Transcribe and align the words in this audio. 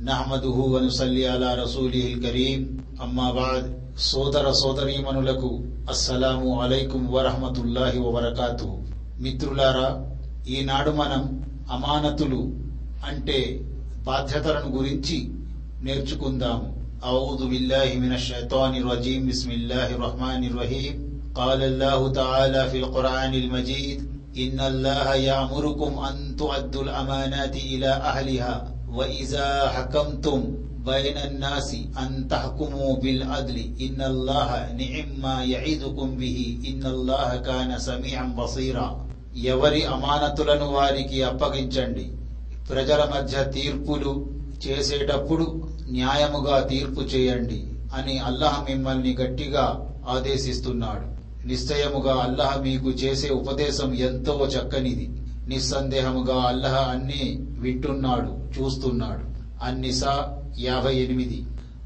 నహమదుహు 0.00 0.64
వనుసల్లి 0.72 1.22
అలా 1.34 1.50
రసూలిహిల్ 1.60 2.22
కరీం 2.24 2.60
అమ్మా 3.04 3.28
బాద్ 3.36 3.68
సోదర 4.08 4.46
సోదరీమణులకు 4.60 5.50
అస్సలాము 5.92 6.50
అలైకుం 6.64 7.04
వరహమతుల్లాహి 7.14 8.00
వబరకాతు 8.06 8.68
మిత్రులారా 9.24 9.88
ఈనాడు 10.54 10.92
మనం 10.98 11.22
అమానతులు 11.76 12.40
అంటే 13.10 13.38
బాధ్యతలను 14.08 14.70
గురించి 14.78 15.18
నేర్చుకుందాము 15.86 16.66
أعوذ 17.02 17.42
بالله 17.46 17.88
من 17.96 18.12
الشيطان 18.12 18.72
الرجيم 18.74 19.20
بسم 19.26 19.50
الله 19.50 19.88
الرحمن 19.90 20.42
الرحيم 20.44 20.94
قال 21.34 21.60
الله 21.62 22.00
تعالى 22.12 22.62
في 22.70 22.78
القرآن 22.78 23.32
المجيد 23.34 23.98
إن 24.36 24.58
الله 24.62 25.06
يأمركم 25.30 25.92
أن 26.00 26.14
تؤدوا 26.36 26.82
الأمانات 26.82 27.54
إلى 27.66 27.90
أهلها 28.10 28.54
وإذا 28.90 29.48
حكمتم 29.68 30.40
بين 30.86 31.18
الناس 31.20 31.70
أن 31.96 32.28
تحكموا 32.28 32.96
بالعدل 32.96 33.56
إن 33.80 34.00
الله 34.02 34.50
نعم 34.74 35.08
ما 35.18 35.36
يعظكم 35.44 36.08
به 36.12 36.38
إن 36.64 36.82
الله 36.86 37.28
كان 37.38 37.70
سميعا 37.80 38.24
بصيرا 38.34 38.88
ఎవరి 39.46 39.82
అమానతులను 39.94 40.66
వారికి 40.72 41.18
అప్పగించండి 41.22 42.06
ప్రజల 42.68 43.00
మధ్య 43.14 43.36
తీర్పులు 43.56 44.12
చేసేటప్పుడు 44.66 45.46
న్యాయముగా 45.88 46.56
తీర్పు 46.70 47.02
చేయండి 47.12 47.58
అని 47.94 48.14
అల్లాహ్ 48.20 48.58
మిమ్మల్ని 48.68 49.12
గట్టిగా 49.14 49.66
ఆదేశిస్తున్నాడు 50.08 51.06
నిశ్చయముగా 51.46 52.14
అల్లాహ్ 52.22 52.56
మీకు 52.62 52.90
చేసే 53.02 53.28
ఉపదేశం 53.40 53.90
ఎంతో 54.08 54.34
చక్కనిది 54.54 55.06
నిస్సందేహముగా 55.47 56.41
అల్లాహ్ 56.41 56.89
అన్ని 56.89 57.39
వింటున్నాడు 57.59 58.61
చూస్తున్నాడు. 58.61 59.31
అన్నిసా 59.63 60.37
యాభై 60.59 60.95
ఎనిమిది. 60.95 61.45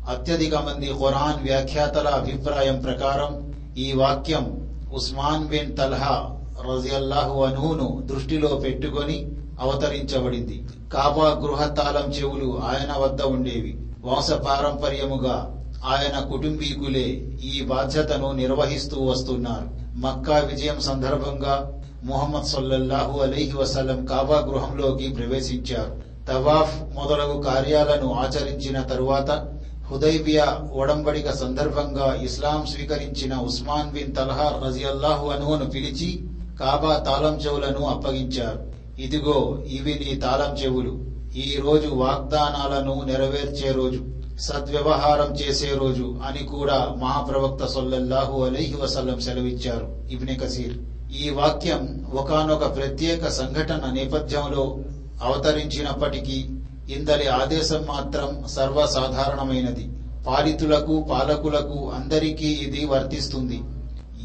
అత్యధిక 0.09 0.55
మంది 0.55 0.87
ఖురాన్ 0.87 1.43
వ్యాఖ్యాతల 1.43 2.07
అభిప్రాయం 2.07 2.79
ప్రకారం 2.79 3.53
ఈ 3.77 3.91
వాక్యం 3.91 4.70
ఉస్మాన్ 4.93 5.47
బిన్ 5.47 5.77
తల్హా 5.77 6.37
రజియల్లాహు 6.62 7.43
అనును 7.43 8.03
దృష్టిలో 8.05 8.47
పెట్టుకొని 8.47 9.27
అవతరించబడింది. 9.59 10.65
కాబా 10.93 11.29
గృహ 11.29 11.65
తాళం 11.65 12.12
చెవులు 12.12 12.62
ఆయన 12.63 12.93
వద్ద 12.97 13.21
ఉండేవి. 13.21 13.77
వంశ 14.03 14.31
పారంపర్యముగా 14.31 15.51
ఆయన 15.85 16.19
కుటుంబీకులే 16.19 17.37
ఈ 17.43 17.62
బాధ్యతను 17.62 18.31
నిర్వహిస్తూ 18.31 19.03
వస్తున్నారు. 19.03 19.97
మక్కా 19.97 20.37
విజయం 20.37 20.79
సందర్భంగా 20.79 21.71
ముహమ్మద్ 22.04 22.46
సొల్లహు 22.46 23.20
అలీహి 23.20 23.54
వసలం 23.54 24.05
కాబా 24.05 24.38
గృహంలోకి 24.38 25.07
ప్రవేశించారు. 25.07 26.15
తవాఫ్ 26.27 26.82
మొదలగు 26.93 27.41
కార్యాలను 27.41 28.13
ఆచరించిన 28.13 28.82
తరువాత 28.82 29.48
హుదైబియా 29.91 30.70
ఒడంబడిక 30.74 31.32
సందర్భంగా 31.32 32.20
ఇస్లాం 32.24 32.65
స్వీకరించిన 32.65 33.35
ఉస్మాన్ 33.35 33.91
బిన్ 33.91 34.15
తల్హా 34.15 34.62
రజియల్లాహు 34.65 35.29
అనువును 35.29 35.70
పిలిచి 35.70 36.24
కాబా 36.60 36.96
తాళం 36.96 37.35
చెవులను 37.35 37.85
అప్పగించారు. 37.85 38.59
ఇదిగో 39.02 39.63
ఇవి 39.68 39.93
నీ 39.93 40.15
తాళం 40.15 40.55
చెవులు. 40.55 40.99
ఈ 41.35 41.59
రోజు 41.59 41.87
వాగ్దానాలను 41.87 43.04
నెరవేర్చే 43.05 43.71
రోజు 43.71 44.04
సద్వ్యవహారం 44.40 45.35
చేసే 45.35 45.68
రోజు 45.74 46.20
అని 46.26 46.43
కూడా 46.43 46.96
మహాప్రవక్త 46.98 47.65
సొల్లల్లాహు 47.65 48.43
అలీహి 48.43 48.76
వసల్లం 48.82 49.20
సెలవిచ్చారు. 49.20 49.87
ఇబ్నె 50.12 50.35
కసీర్ 50.35 50.77
ఈ 51.13 51.29
వాక్యం 51.29 52.05
ఒకనొక 52.13 52.75
ప్రత్యేక 52.75 53.27
సంఘటన 53.27 53.91
నేపథ్యంలో 53.93 54.77
అవతరించినప్పటికీ 55.21 56.49
ఇందలి 56.89 57.27
ఆదేశం 57.27 57.85
మాత్రం 57.87 58.43
సర్వసాధారణమైనది. 58.47 59.89
పాలితులకు 60.27 61.07
పాలకులకు 61.09 61.91
అందరికీ 61.91 62.47
ఇది 62.47 62.85
వర్తిస్తుంది. 62.85 63.62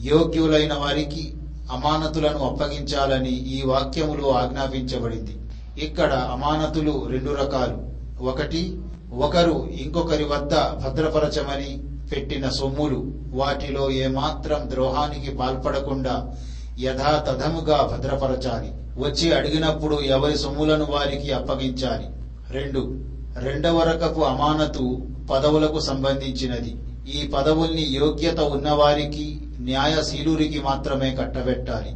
యోగ్యులైన 0.03 0.75
వారికి 0.75 1.35
అమానతులను 1.71 2.39
అప్పగించాలని 2.39 3.33
ఈ 3.33 3.63
వాక్యములో 3.63 4.31
ఆజ్ఞాపించబడింది. 4.31 5.37
ఇక్కడ 5.79 6.13
అమానతులు 6.13 7.07
రెండు 7.11 7.31
రకాలు. 7.31 7.79
ఒకటి 8.25 8.81
ఒకరు 9.13 9.69
ఇంకొకరి 9.81 10.25
వద్ద 10.25 10.55
భద్రపరచమని 10.55 11.83
పెట్టిన 12.13 12.49
సొమ్ములు 12.49 13.13
వాటిలో 13.33 13.91
ఏమాత్రం 13.91 14.71
ద్రోహానికి 14.71 15.37
పాల్పడకుండా 15.37 16.35
యథాతథముగా 16.81 17.83
భద్రపరచాలి. 17.93 18.73
వచ్చి 18.97 19.33
అడిగినప్పుడు 19.33 20.01
ఎవరి 20.01 20.39
సొమ్ములను 20.39 20.87
వారికి 20.91 21.33
అప్పగించాలి. 21.33 22.07
రెండు 22.51 22.99
రెండవ 23.39 23.83
రకపు 23.83 24.21
అమానతు 24.21 24.99
పదవులకు 25.31 25.81
సంబంధించినది. 25.81 26.77
ఈ 27.15 27.27
పదవుల్ని 27.27 27.83
యోగ్యత 27.83 28.41
ఉన్నవారికి 28.41 29.41
న్యాయశీలురికి 29.61 30.61
మాత్రమే 30.61 31.15
కట్టబెట్టాలి. 31.15 31.91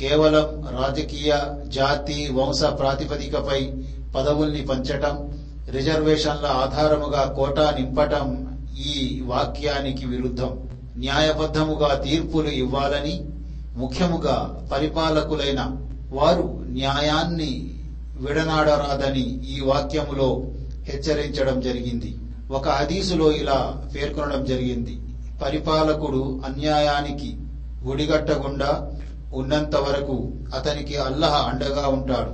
కేవలం 0.00 0.66
రాజకీయ 0.82 1.34
జాతి 1.68 2.28
వంశ 2.32 2.62
ప్రాతిపదికపై 2.62 3.70
పదవుల్ని 4.16 4.62
పంచటం 4.62 5.40
రిజర్వేషన్ల 5.70 6.46
ఆధారముగా 6.46 7.32
కోటా 7.36 7.70
నింపటం 7.70 8.58
ఈ 8.86 9.22
వాక్యానికి 9.24 10.06
విరుద్ధం. 10.06 10.68
న్యాయబద్ధముగా 10.96 11.94
తీర్పులు 11.94 12.48
ఇవ్వాలని 12.48 13.29
ముఖ్యముగా 13.76 14.68
పరిపాలకులైన 14.72 15.76
వారు 16.12 16.64
న్యాయాన్ని 16.68 17.70
విడనాడరాదని 18.16 19.44
ఈ 19.44 19.60
వాక్యములో 19.60 20.42
హెచ్చరించడం 20.88 21.60
జరిగింది. 21.60 22.18
ఒక 22.50 22.68
హదీసులో 22.68 23.32
ఇలా 23.32 23.88
పేర్కొనడం 23.94 24.44
జరిగింది. 24.44 25.00
పరిపాలకుడు 25.42 26.40
అన్యాయానికి 26.46 27.38
ఒడిగట్టకుండా 27.86 28.90
ఉన్నంత 29.34 29.76
వరకు 29.76 30.32
అతనికి 30.54 30.96
అల్లహ 30.96 31.34
అండగా 31.34 31.88
ఉంటాడు. 31.88 32.32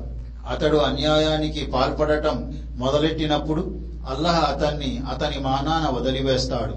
అతడు 0.49 0.77
అన్యాయానికి 0.77 1.67
పాల్పడటం 1.67 2.65
మొదలెట్టినప్పుడు 2.77 3.81
అల్లహ 4.09 4.39
అతన్ని 4.39 5.01
అతని 5.13 5.39
మానాన 5.39 5.89
వదిలివేస్తాడు. 5.89 6.77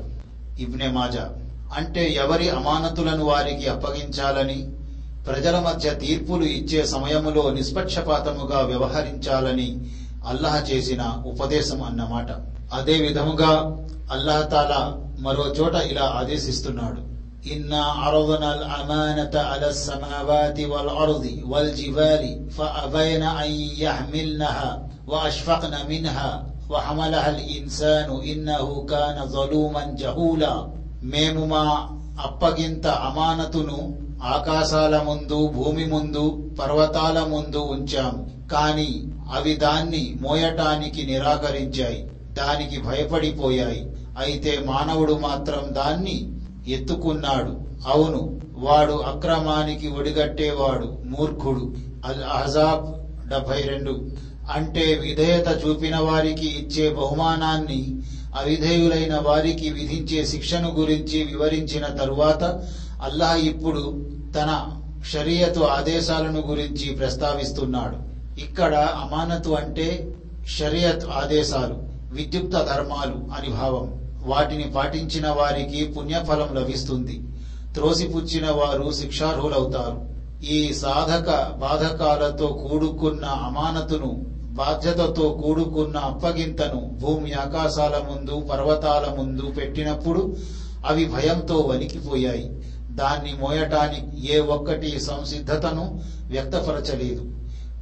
ఇబ్నె 0.61 0.87
మాజా 0.87 1.29
అంటే 1.77 2.13
ఎవరి 2.13 2.49
అమానతులను 2.49 3.25
వారికి 3.25 3.69
అప్పగించాలని 3.69 4.69
ప్రజల 5.27 5.59
మధ్య 5.59 5.89
తీర్పులు 5.89 6.43
ఇచ్చే 6.43 6.85
సమయములో 6.85 7.49
నిష్పక్షపాతముగా 7.49 8.61
వ్యవహరించాలని 8.61 9.91
అల్లాహ్ 10.27 10.71
చేసిన 10.71 11.23
ఉపదేశం 11.25 11.83
అన్నమాట. 11.83 12.27
అదే 12.73 12.93
విధముగా 12.93 13.77
అల్లాహతాల 14.11 14.95
మరో 15.19 15.45
చోట 15.59 15.75
ఇలా 15.75 16.13
ఆదేశిస్తున్నాడు. 16.15 17.01
ఇన్నా 17.49 17.81
అరవనల్ 18.05 18.63
అమానత 18.63 19.35
అల 19.35 19.71
సమావాతి 19.71 20.65
వల్ 20.65 20.89
అర్ది 20.89 21.43
వల్ 21.45 21.73
జివాలి 21.73 22.49
ఫఅబైన 22.57 23.23
అన్ 23.23 23.81
యహ్మిల్నహ 23.81 24.77
వఅష్ఫక్న 25.07 25.77
మిన్హా 25.89 26.43
وحملها 26.69 27.29
الإنسان 27.29 28.09
إنه 28.23 28.65
كان 28.91 29.17
ظلوما 29.27 29.83
جهولا 30.01 30.78
మేము 31.03 31.45
మా 31.45 31.87
అప్పగింత 32.21 32.87
అమానతును 32.87 33.97
ఆకాశాల 34.23 35.01
ముందు 35.01 35.47
భూమి 35.47 35.85
ముందు 35.85 36.49
పర్వతాల 36.59 37.19
ముందు 37.19 37.57
ఉంచాము. 37.57 38.31
కాని 38.51 39.03
అవి 39.35 39.53
దాన్ని 39.53 40.15
మోయటానికి 40.21 41.05
నిరాకరించాయి. 41.05 42.11
దానికి 42.33 42.81
భయపడిపోయాయి. 42.81 43.91
అయితే 44.19 44.59
మానవుడు 44.65 45.13
మాత్రం 45.13 45.75
దాన్ని 45.75 46.31
ఎత్తుకున్నాడు. 46.67 47.57
అవును 47.87 48.41
వాడు 48.55 48.93
అక్రమానికి 48.93 49.87
ఒడిగట్టేవాడు 49.87 50.97
మూర్ఖుడు. 51.05 51.73
అల్ 52.05 52.23
అహజాబ్ 52.23 52.99
డెబ్బై 53.29 53.61
రెండు. 53.61 54.09
అంటే 54.51 54.97
విధేయత 55.01 55.67
చూపిన 55.67 55.97
వారికి 55.97 56.45
ఇచ్చే 56.45 56.89
బహుమానాన్ని 56.89 57.99
అవిధేయులైన 58.35 59.19
వారికి 59.19 59.69
విధించే 59.69 60.25
శిక్షను 60.25 60.71
గురించి 60.71 61.23
వివరించిన 61.23 61.85
తరువాత 61.85 62.43
అల్లాహ్ 63.03 63.37
ఇప్పుడు 63.37 64.05
తన 64.35 64.81
షరియతు 65.11 65.59
ఆదేశాలను 65.59 66.41
గురించి 66.41 66.95
ప్రస్తావిస్తున్నాడు. 66.95 68.09
ఇక్కడ 68.39 68.75
అమానతు 68.75 69.49
అంటే 69.49 70.15
షరియత్ 70.59 71.05
ఆదేశాలు 71.05 71.77
విద్యుక్త 72.11 72.55
ధర్మాలు 72.55 73.31
అని 73.37 73.49
భావం. 73.49 73.99
వాటిని 74.21 74.63
పాటించిన 74.63 75.29
వారికి 75.29 75.83
పుణ్యఫలం 75.83 76.55
లభిస్తుంది. 76.55 77.21
త్రోసిపుచ్చిన 77.73 78.51
వారు 78.51 78.91
శిక్షార్హులవుతారు. 78.91 80.09
ఈ 80.45 80.73
సాధక 80.73 81.31
బాధకాలతో 81.57 82.47
కూడుకున్న 82.47 83.25
అమానతును 83.25 84.38
బాధ్యతతో 84.49 85.29
కూడుకున్న 85.29 85.97
అప్పగింతను 85.97 86.97
భూమి 87.01 87.33
ఆకాశాల 87.33 87.97
ముందు 87.97 88.47
పర్వతాల 88.51 89.13
ముందు 89.17 89.41
పెట్టినప్పుడు 89.41 90.37
అవి 90.85 91.05
భయంతో 91.05 91.55
వణికిపోయాయి. 91.55 92.49
దాన్ని 92.91 93.33
మోయటానికి 93.33 94.27
ఏ 94.27 94.39
ఒక్కటి 94.39 94.99
సంసిద్ధతను 94.99 96.01
వ్యక్తపరచలేదు. 96.29 97.23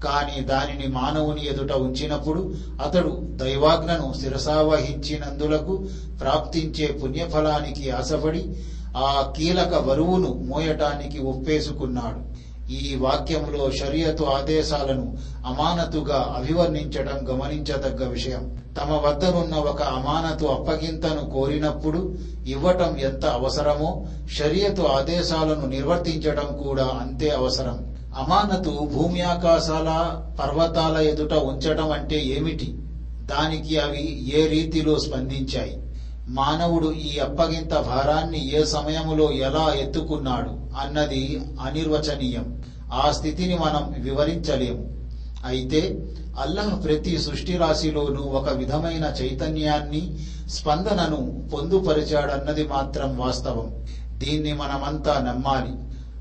కాని 0.03 0.41
దానిని 0.41 0.87
మానవుని 0.87 1.45
ఎదుట 1.45 1.71
ఉంచినప్పుడు 1.71 2.53
అతడు 2.81 3.21
దైవాజ్ఞను 3.35 4.13
శిరసావహించినందులకు 4.21 5.87
ప్రాప్తించే 6.21 6.87
పుణ్యఫలానికి 6.91 7.89
ఆశపడి 7.89 8.43
ఆ 8.97 9.33
కీలక 9.37 9.77
బరువును 9.77 10.43
మోయటానికి 10.47 11.19
ఒప్పేసుకున్నాడు. 11.19 12.46
ఈ 12.69 12.95
వాక్యంలో 12.95 13.71
షరియతు 13.71 14.23
ఆదేశాలను 14.23 15.17
అమానతుగా 15.45 16.35
అభివర్ణించడం 16.37 17.29
గమనించదగ్గ 17.29 18.07
విషయం. 18.07 18.63
తమ 18.77 19.01
వద్దనున్న 19.05 19.55
ఒక 19.55 19.81
అమానతు 19.81 20.45
అప్పగింతను 20.45 21.29
కోరినప్పుడు 21.29 22.15
ఇవ్వటం 22.47 22.97
ఎంత 22.97 23.25
అవసరమో 23.25 24.05
షరియతు 24.37 24.81
ఆదేశాలను 24.81 25.65
నిర్వర్తించడం 25.65 26.63
కూడా 26.63 26.85
అంతే 26.85 27.29
అవసరం. 27.29 27.95
అమానతు 28.17 28.89
భూమి 28.93 29.21
ఆకాశాల 29.21 30.21
పర్వతాల 30.39 30.97
ఎదుట 30.97 31.33
ఉంచడం 31.33 31.91
అంటే 31.91 32.23
ఏమిటి? 32.25 32.75
దానికి 33.25 33.79
అవి 33.79 34.33
ఏ 34.39 34.47
రీతిలో 34.47 34.99
స్పందించాయి? 34.99 35.86
మానవుడు 36.29 36.91
ఈ 36.91 37.19
అప్పగింత 37.19 37.73
భారాన్ని 37.73 38.51
ఏ 38.55 38.63
సమయములో 38.65 39.31
ఎలా 39.31 39.73
ఎత్తుకున్నాడు 39.73 40.77
అన్నది 40.77 41.41
అనిర్వచనీయం. 41.61 42.63
ఆ 42.93 43.11
స్థితిని 43.11 43.57
మనం 43.57 43.95
వివరించలేము. 43.99 44.97
అయితే 45.45 46.07
అల్లాహ్ 46.39 46.83
ప్రతి 46.83 47.17
సృష్టి 47.17 47.57
రాశిలోనూ 47.57 48.23
ఒక 48.23 48.49
విధమైన 48.49 49.13
చైతన్యాన్ని 49.21 50.19
స్పందనను 50.49 51.49
పొందుపరిచాడన్నది 51.53 52.67
మాత్రం 52.67 53.17
వాస్తవం. 53.17 53.85
దీన్ని 54.17 54.53
మనమంతా 54.53 55.13
నమ్మాలి. 55.27 55.73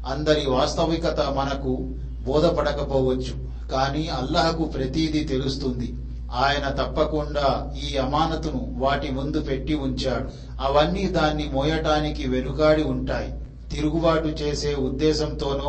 అందరి 0.06 0.50
వాస్తవికత 0.50 1.20
మనకు 1.20 1.94
బోధపడకపోవచ్చు 2.26 3.46
కానీ 3.68 4.08
అల్లహకు 4.08 4.64
ప్రతీది 4.64 5.24
తెలుస్తుంది. 5.24 5.94
ఆయన 6.36 6.68
తప్పకుండా 6.70 7.46
ఈ 7.76 7.96
అమానతును 7.96 8.72
వాటి 8.74 9.08
ముందు 9.10 9.40
పెట్టి 9.40 9.74
ఉంచాడు. 9.76 10.26
అవన్నీ 10.60 11.08
దాన్ని 11.08 11.46
మోయటానికి 11.46 12.26
వెనుకాడి 12.26 12.82
ఉంటాయి. 12.84 13.28
తిరుగుబాటు 13.70 14.28
చేసే 14.40 14.74
ఉద్దేశంతోనో 14.86 15.68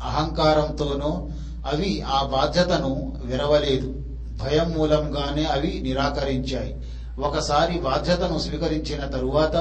అహంకారంతోనో 0.00 1.10
అవి 1.64 1.90
ఆ 2.08 2.22
బాధ్యతను 2.26 2.90
విరవలేదు. 3.20 3.88
భయం 4.32 4.72
మూలంగానే 4.72 5.44
అవి 5.46 5.78
నిరాకరించాయి. 5.78 6.72
ఒకసారి 7.18 7.76
బాధ్యతను 7.78 8.38
స్వీకరించిన 8.38 9.04
తరువాత 9.04 9.54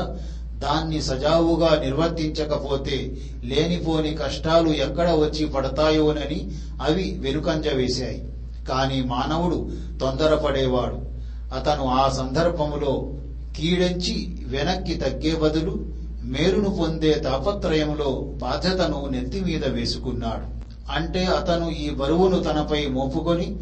దాన్ని 0.56 1.02
సజావుగా 1.02 1.76
నిర్వర్తించకపోతే 1.76 2.98
లేనిపోని 3.44 4.12
కష్టాలు 4.14 4.70
ఎక్కడ 4.86 5.08
వచ్చి 5.14 5.46
పడతాయోనని 5.46 6.40
అవి 6.82 7.06
వెనుకంజ 7.20 7.68
వేశాయి. 7.80 8.20
కాని 8.70 9.04
మానవుడు 9.04 9.70
తొందరపడేవాడు. 10.00 11.08
అతను 11.56 11.86
ఆ 11.86 12.10
సందర్భములో 12.10 13.08
కీడంచి 13.58 14.38
వెనక్కి 14.48 14.94
తగ్గే 14.94 15.36
బదులు 15.36 15.86
మేలును 16.24 16.70
పొందే 16.70 17.14
తాపత్రయంలో 17.14 18.12
బాధ్యతను 18.22 19.08
నెత్తిమీద 19.12 19.66
వేసుకున్నాడు. 19.68 20.58
అంటే 20.92 21.26
అతను 21.26 21.70
ఈ 21.70 21.90
బరువును 21.90 22.44
తనపై 22.44 22.86
మోపుకొని 22.86 23.56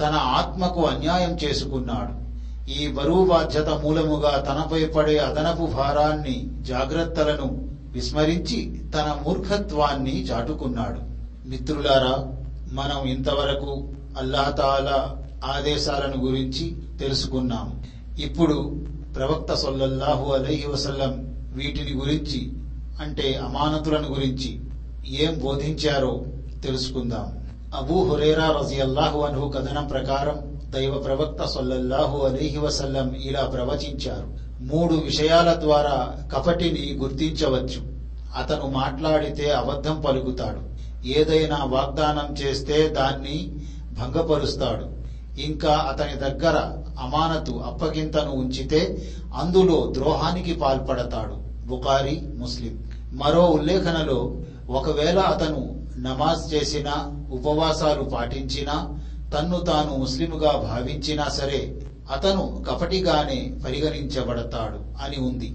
తన 0.00 0.12
ఆత్మకు 0.14 0.84
అన్యాయం 0.84 1.38
చేసుకున్నాడు. 1.44 2.22
ఈ 2.70 2.88
బరువు 2.88 3.24
బాధ్యత 3.24 3.68
మూలముగా 3.68 4.30
తనపై 4.30 4.84
పడే 4.84 5.18
అదనపు 5.18 5.66
భారాన్ని 5.66 6.48
జాగ్రత్తలను 6.62 7.68
విస్మరించి 7.92 8.80
తన 8.94 9.16
మూర్ఖత్వాన్ని 9.26 10.24
చాటుకున్నాడు. 10.24 11.00
మిత్రులారా 11.48 12.32
మనం 12.72 13.08
ఇంతవరకు 13.08 13.88
అల్లాహతాలా 14.18 15.22
ఆదేశాలను 15.44 16.24
గురించి 16.24 16.76
తెలుసుకున్నాం 17.00 17.82
ఇప్పుడు 18.18 18.86
ప్రవక్త 19.16 19.54
సొల్లల్లాహు 19.54 20.32
అలహి 20.32 20.66
వసల్లం 20.66 21.34
వీటిని 21.54 21.92
గురించి 21.92 22.52
అంటే 23.00 23.40
అమానతులను 23.44 24.08
గురించి 24.08 24.60
ఏం 25.06 25.40
బోధించారో 25.44 26.24
తెలుసుకుందాం. 26.64 27.48
అబూ 27.76 28.04
హురేరా 28.04 28.60
రజియల్లాహు 28.62 29.20
అన్హు 29.20 29.48
కథనం 29.48 29.86
ప్రకారం 29.86 30.62
దైవ 30.70 30.98
ప్రవక్త 30.98 31.44
సొల్లల్లాహు 31.44 32.26
అలీహి 32.26 32.58
వసల్లం 32.58 33.14
ఇలా 33.14 33.42
ప్రవచించారు. 33.42 34.38
మూడు 34.60 34.94
విషయాల 34.94 35.54
ద్వారా 35.60 36.16
కపటిని 36.32 36.98
గుర్తించవచ్చు. 37.00 37.92
అతను 38.36 38.70
మాట్లాడితే 38.70 39.50
అబద్ధం 39.50 40.00
పలుకుతాడు. 40.00 40.72
ఏదైనా 41.06 41.64
వాగ్దానం 41.64 42.34
చేస్తే 42.34 42.88
దాన్ని 42.88 43.52
భంగపరుస్తాడు. 43.98 45.02
ఇంకా 45.40 45.72
అతని 45.74 46.12
దగ్గర 46.12 46.56
అమానతు 47.00 47.52
అప్పగింతను 47.52 48.32
ఉంచితే 48.32 49.10
అందులో 49.34 49.92
ద్రోహానికి 49.94 50.54
పాల్పడతాడు. 50.54 51.66
బుకారి 51.66 52.22
ముస్లిం. 52.36 52.84
మరో 53.12 53.44
ఉల్లేఖనలో 53.46 54.36
ఒకవేళ 54.70 55.18
అతను 55.18 55.82
నమాజ్ 55.98 56.54
చేసినా 56.54 57.26
ఉపవాసాలు 57.30 58.02
పాటించినా 58.02 58.98
తన్ను 59.34 59.58
తాను 59.58 59.96
ముస్లిముగా 59.96 60.52
భావించినా 60.52 61.28
సరే 61.28 61.80
అతను 62.12 62.64
కపటిగానే 62.70 63.52
పరిగణించబడతాడు 63.64 65.04
అని 65.04 65.16
ఉంది. 65.16 65.54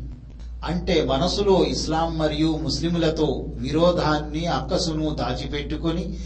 అంటే 0.66 1.06
మనసులో 1.06 1.64
ఇస్లాం 1.64 2.18
మరియు 2.18 2.60
ముస్లిములతో 2.64 3.46
విరోధాన్ని 3.56 4.46
అక్కసును 4.46 5.10
దాచిపెట్టుకొని 5.10 6.18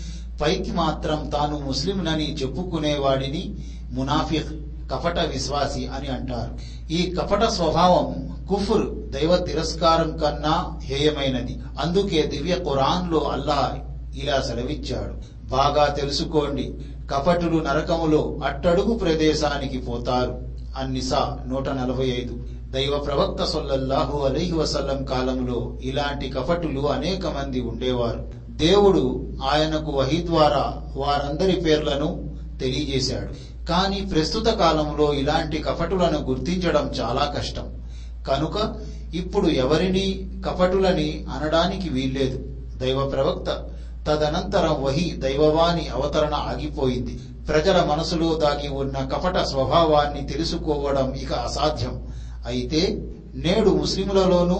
పైకి 0.41 0.71
మాత్రం 0.71 1.29
తాను 1.29 1.59
ముస్లింనని 1.59 2.33
చెప్పుకునేవాడిని 2.33 3.55
మునాఫిక్ 3.91 4.49
కపట 4.91 5.19
విశ్వాసి 5.19 5.87
అని 5.87 6.07
అంటారు. 6.07 6.81
ఈ 6.93 7.15
కపట 7.21 7.43
స్వభావం 7.43 8.37
కుఫుర్ 8.49 9.09
దైవ 9.09 9.37
తిరస్కారం 9.37 10.17
కన్నా 10.17 10.79
హేయమైనది. 10.83 11.59
అందుకే 11.79 12.21
దివ్య 12.21 12.55
ఖురాన్లో 12.55 13.19
అల్లాహ్ 13.19 13.79
ఇలా 14.23 14.41
సెలవిచ్చాడు. 14.41 15.13
బాగా 15.49 15.85
తెలుసుకోండి 15.85 16.73
కపటులు 17.11 17.63
నరకములో 17.63 18.39
అట్టడుగు 18.43 18.93
ప్రదేశానికి 18.93 19.77
పోతారు. 19.77 20.41
అన్నిసా 20.77 21.39
నూట 21.47 21.69
నలభై 21.69 22.05
ఐదు. 22.05 22.43
దైవ 22.69 22.97
ప్రవక్త 22.97 23.43
సొల్లల్లాహు 23.43 24.25
అలీహి 24.25 24.51
వసల్లం 24.51 25.05
కాలంలో 25.05 25.77
ఇలాంటి 25.81 26.29
కపటులు 26.29 26.91
అనేక 26.91 27.27
మంది 27.27 27.61
ఉండేవారు. 27.61 28.40
దేవుడు 28.51 29.33
ఆయనకు 29.51 29.91
వహి 29.91 30.27
ద్వారా 30.27 30.81
వారందరి 30.95 31.51
పేర్లను 31.51 32.37
తెలియజేశాడు. 32.59 33.51
కానీ 33.65 34.01
ప్రస్తుత 34.01 34.47
కాలంలో 34.47 35.13
ఇలాంటి 35.13 35.57
కపటులను 35.57 36.19
గుర్తించడం 36.19 36.91
చాలా 36.99 37.33
కష్టం. 37.37 37.85
కనుక 38.27 38.75
ఇప్పుడు 39.13 39.47
ఎవరిని 39.47 40.29
కపటులని 40.45 41.25
అనడానికి 41.33 41.89
వీల్లేదు. 41.89 42.45
దైవ 42.77 43.09
ప్రవక్త 43.09 43.69
తదనంతరం 44.07 44.83
వహి 44.83 45.15
దైవవాణి 45.17 45.87
అవతరణ 45.87 46.33
ఆగిపోయింది. 46.33 47.19
ప్రజల 47.47 47.85
మనసులో 47.91 48.33
దాగి 48.33 48.67
ఉన్న 48.67 49.09
కపట 49.13 49.37
స్వభావాన్ని 49.37 50.27
తెలుసుకోవడం 50.33 51.13
ఇక 51.13 51.33
అసాధ్యం. 51.33 52.07
అయితే 52.47 53.01
నేడు 53.35 53.69
ముస్లిములలోనూ 53.69 54.59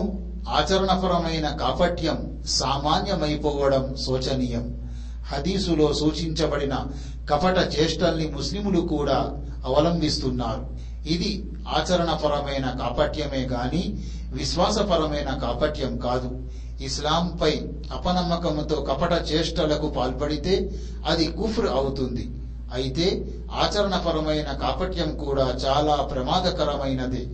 ఆచరణపరమైన 0.50 1.50
కాపట్యం 1.50 2.44
సామాన్యమైపోవడం 2.46 3.96
శోచనీయం. 4.06 4.92
హదీసులో 5.32 5.94
సూచించబడిన 5.94 6.88
కపట 7.30 7.58
చేష్టల్ని 7.58 8.28
ముస్లిములు 8.28 8.82
కూడా 8.82 9.38
అవలంబిస్తున్నారు. 9.66 10.68
ఇది 11.08 11.52
ఆచరణపరమైన 11.68 12.66
కాపట్యమే 12.66 13.44
గాని 13.44 14.04
విశ్వాసపరమైన 14.34 15.30
కాపట్యం 15.38 15.98
కాదు. 15.98 16.42
ఇస్లాంపై 16.82 17.62
అపనమ్మకంతో 17.92 18.76
కపట 18.76 19.32
చేష్టలకు 19.32 19.90
పాల్పడితే 19.90 20.72
అది 21.08 21.26
కుఫ్ర్ 21.26 21.66
అవుతుంది. 21.66 22.30
అయితే 22.74 23.26
ఆచరణపరమైన 23.52 24.52
కాపట్యం 24.52 25.18
కూడా 25.18 25.44
చాలా 25.44 25.96
ప్రమాదకరమైనదే. 25.96 27.28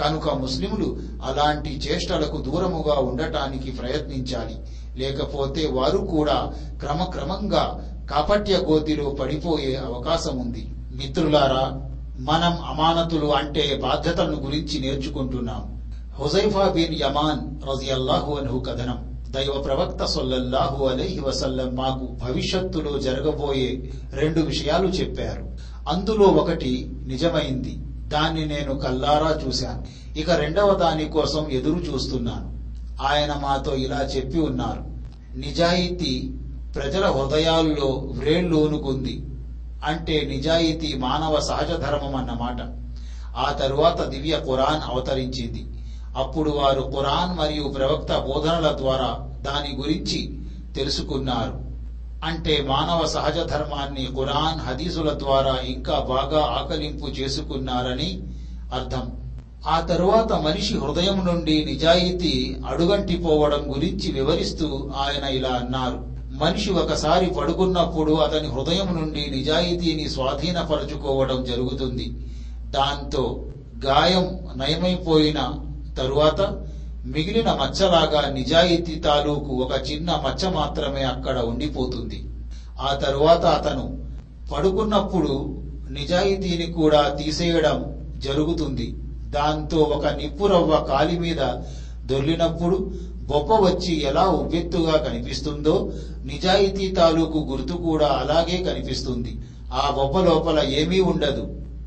కనుక 0.00 0.34
ముస్లిములు 0.34 0.96
అలాంటి 1.24 1.70
చేష్టలకు 1.70 2.36
దూరముగా 2.36 2.94
ఉండటానికి 2.94 3.70
ప్రయత్నించాలి. 3.70 4.56
లేకపోతే 4.96 5.66
వారు 5.66 5.98
కూడా 5.98 6.54
క్రమక్రమంగా 6.80 7.84
కాపట్య 8.10 8.56
గోతిలో 8.56 9.10
పడిపోయే 9.10 9.76
అవకాశం 9.76 10.38
ఉంది. 10.38 10.70
మిత్రులారా 10.92 11.90
మనం 12.18 12.52
అమానతులు 12.52 13.26
అంటే 13.26 13.80
బాధ్యతలను 13.82 14.36
గురించి 14.36 14.80
నేర్చుకుంటున్నాం. 14.80 15.78
హుజైఫా 16.18 16.68
బిన్ 16.68 16.94
యమాన్ 17.00 17.68
రజియల్లాహు 17.70 18.34
అన్హు 18.34 18.58
కథనం. 18.58 19.24
దైవ 19.30 19.60
ప్రవక్త 19.60 20.04
సొల్లల్లాహు 20.04 20.84
అలైహి 20.84 21.20
వసల్లం 21.20 21.74
మాకు 21.74 22.18
భవిష్యత్తులో 22.24 22.98
జరగబోయే 22.98 23.92
రెండు 24.12 24.40
విషయాలు 24.40 24.88
చెప్పారు. 24.88 25.56
అందులో 25.88 26.26
ఒకటి 26.26 26.90
నిజమైంది. 27.06 27.78
దాన్ని 28.08 28.46
నేను 28.46 28.78
కల్లారా 28.78 29.48
చూశాను. 29.48 29.86
ఇక 30.18 30.30
రెండవ 30.30 30.74
దాని 30.74 31.04
కోసం 31.04 31.50
ఎదురు 31.50 31.78
చూస్తున్నాను. 31.78 32.58
ఆయన 33.02 33.34
మాతో 33.42 33.76
ఇలా 33.76 34.04
చెప్పి 34.04 34.38
ఉన్నారు. 34.38 34.84
నిజాయితీ 35.36 36.30
ప్రజల 36.74 37.06
హృదయాల్లో 37.06 37.86
వ్రేళ్ళూనుకుంది 37.86 39.24
అంటే 39.84 40.24
నిజాయితీ 40.24 40.94
మానవ 40.94 41.40
సహజ 41.40 41.66
ధర్మం 41.66 42.16
అన్నమాట. 42.16 42.88
ఆ 43.36 43.52
తరువాత 43.52 44.08
దివ్య 44.08 44.42
ఖురాన్ 44.46 44.90
అవతరించింది. 44.90 45.66
అప్పుడు 46.16 46.50
వారు 46.50 46.92
ఖురాన్ 46.96 47.38
మరియు 47.38 47.62
ప్రవక్త 47.62 48.18
బోధనల 48.18 48.76
ద్వారా 48.76 49.28
దాని 49.40 49.76
గురించి 49.76 50.38
తెలుసుకున్నారు. 50.76 51.67
అంటే 52.24 52.66
మానవ 52.68 53.06
సహజ 53.06 53.38
ధర్మాన్ని 53.50 54.06
ఖురాన్ 54.06 54.60
హదీసుల 54.60 55.10
ద్వారా 55.18 55.58
ఇంకా 55.66 55.98
బాగా 56.08 56.40
ఆకలింపు 56.40 57.06
చేసుకున్నారని 57.06 58.22
అర్థం. 58.72 59.04
ఆ 59.66 59.80
తరువాత 59.80 60.32
మనిషి 60.32 60.74
హృదయం 60.78 61.26
నుండి 61.26 61.64
నిజాయితీ 61.64 62.56
అడుగంటిపోవడం 62.66 63.74
గురించి 63.74 64.12
వివరిస్తూ 64.12 64.90
ఆయన 64.96 65.24
ఇలా 65.24 65.48
అన్నారు. 65.48 65.98
మనిషి 66.30 66.70
ఒకసారి 66.70 67.26
పడుకున్నప్పుడు 67.26 68.12
అతని 68.12 68.48
హృదయం 68.48 68.96
నుండి 69.00 69.30
నిజాయితీని 69.30 70.08
స్వాధీనపరచుకోవడం 70.08 71.44
జరుగుతుంది. 71.44 72.06
దాంతో 72.66 73.46
గాయం 73.84 74.26
నయమైపోయిన 74.56 75.54
తరువాత 75.98 76.40
మిగిలిన 77.12 77.50
మచ్చలాగా 77.52 78.20
నిజాయితీ 78.30 78.94
తాలూకు 78.94 79.52
ఒక 79.54 79.74
చిన్న 79.90 80.10
మచ్చ 80.24 80.50
మాత్రమే 80.54 81.02
అక్కడ 81.02 81.38
ఉండిపోతుంది. 81.38 82.18
ఆ 82.80 82.94
తరువాత 82.94 83.44
అతను 83.44 83.84
పడుకున్నప్పుడు 84.50 85.34
నిజాయితీని 85.90 86.72
కూడా 86.72 87.02
తీసేయడం 87.08 87.76
జరుగుతుంది. 88.16 88.86
దాంతో 89.30 89.78
ఒక 89.78 90.06
నిప్పురవ్వ 90.06 90.76
కాలి 90.88 91.18
మీద 91.18 91.42
దొర్లినప్పుడు 92.06 92.76
బొప్ప 93.22 93.52
వచ్చి 93.54 93.94
ఎలా 94.02 94.24
ఉవ్వెత్తుగా 94.28 94.96
కనిపిస్తుందో 94.96 95.92
నిజాయితీ 96.24 96.88
తాలూకు 96.88 97.38
గుర్తు 97.50 97.72
కూడా 97.72 98.06
అలాగే 98.06 98.58
కనిపిస్తుంది. 98.62 99.32
ఆ 99.72 99.84
బొప్ప 99.96 100.20
లోపల 100.20 100.58
ఏమీ 100.72 101.00
ఉండదు. 101.00 101.44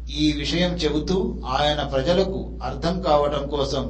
ఈ 0.10 0.32
విషయం 0.32 0.72
చెబుతూ 0.74 1.18
ఆయన 1.46 1.82
ప్రజలకు 1.84 2.40
అర్థం 2.64 3.02
కావటం 3.02 3.44
కోసం 3.48 3.84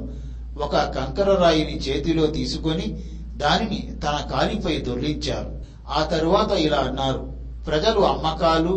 ఒక 0.58 0.76
కంకర 0.76 1.36
రాయిని 1.36 1.80
చేతిలో 1.80 2.28
తీసుకొని 2.28 2.88
దానిని 3.38 3.92
తన 4.04 4.28
కాలిపై 4.32 4.78
దొర్లించారు. 4.78 5.52
ఆ 5.90 6.04
తరువాత 6.04 6.52
ఇలా 6.52 6.78
అన్నారు 6.78 7.22
ప్రజలు 7.68 8.00
అమ్మకాలు 8.00 8.74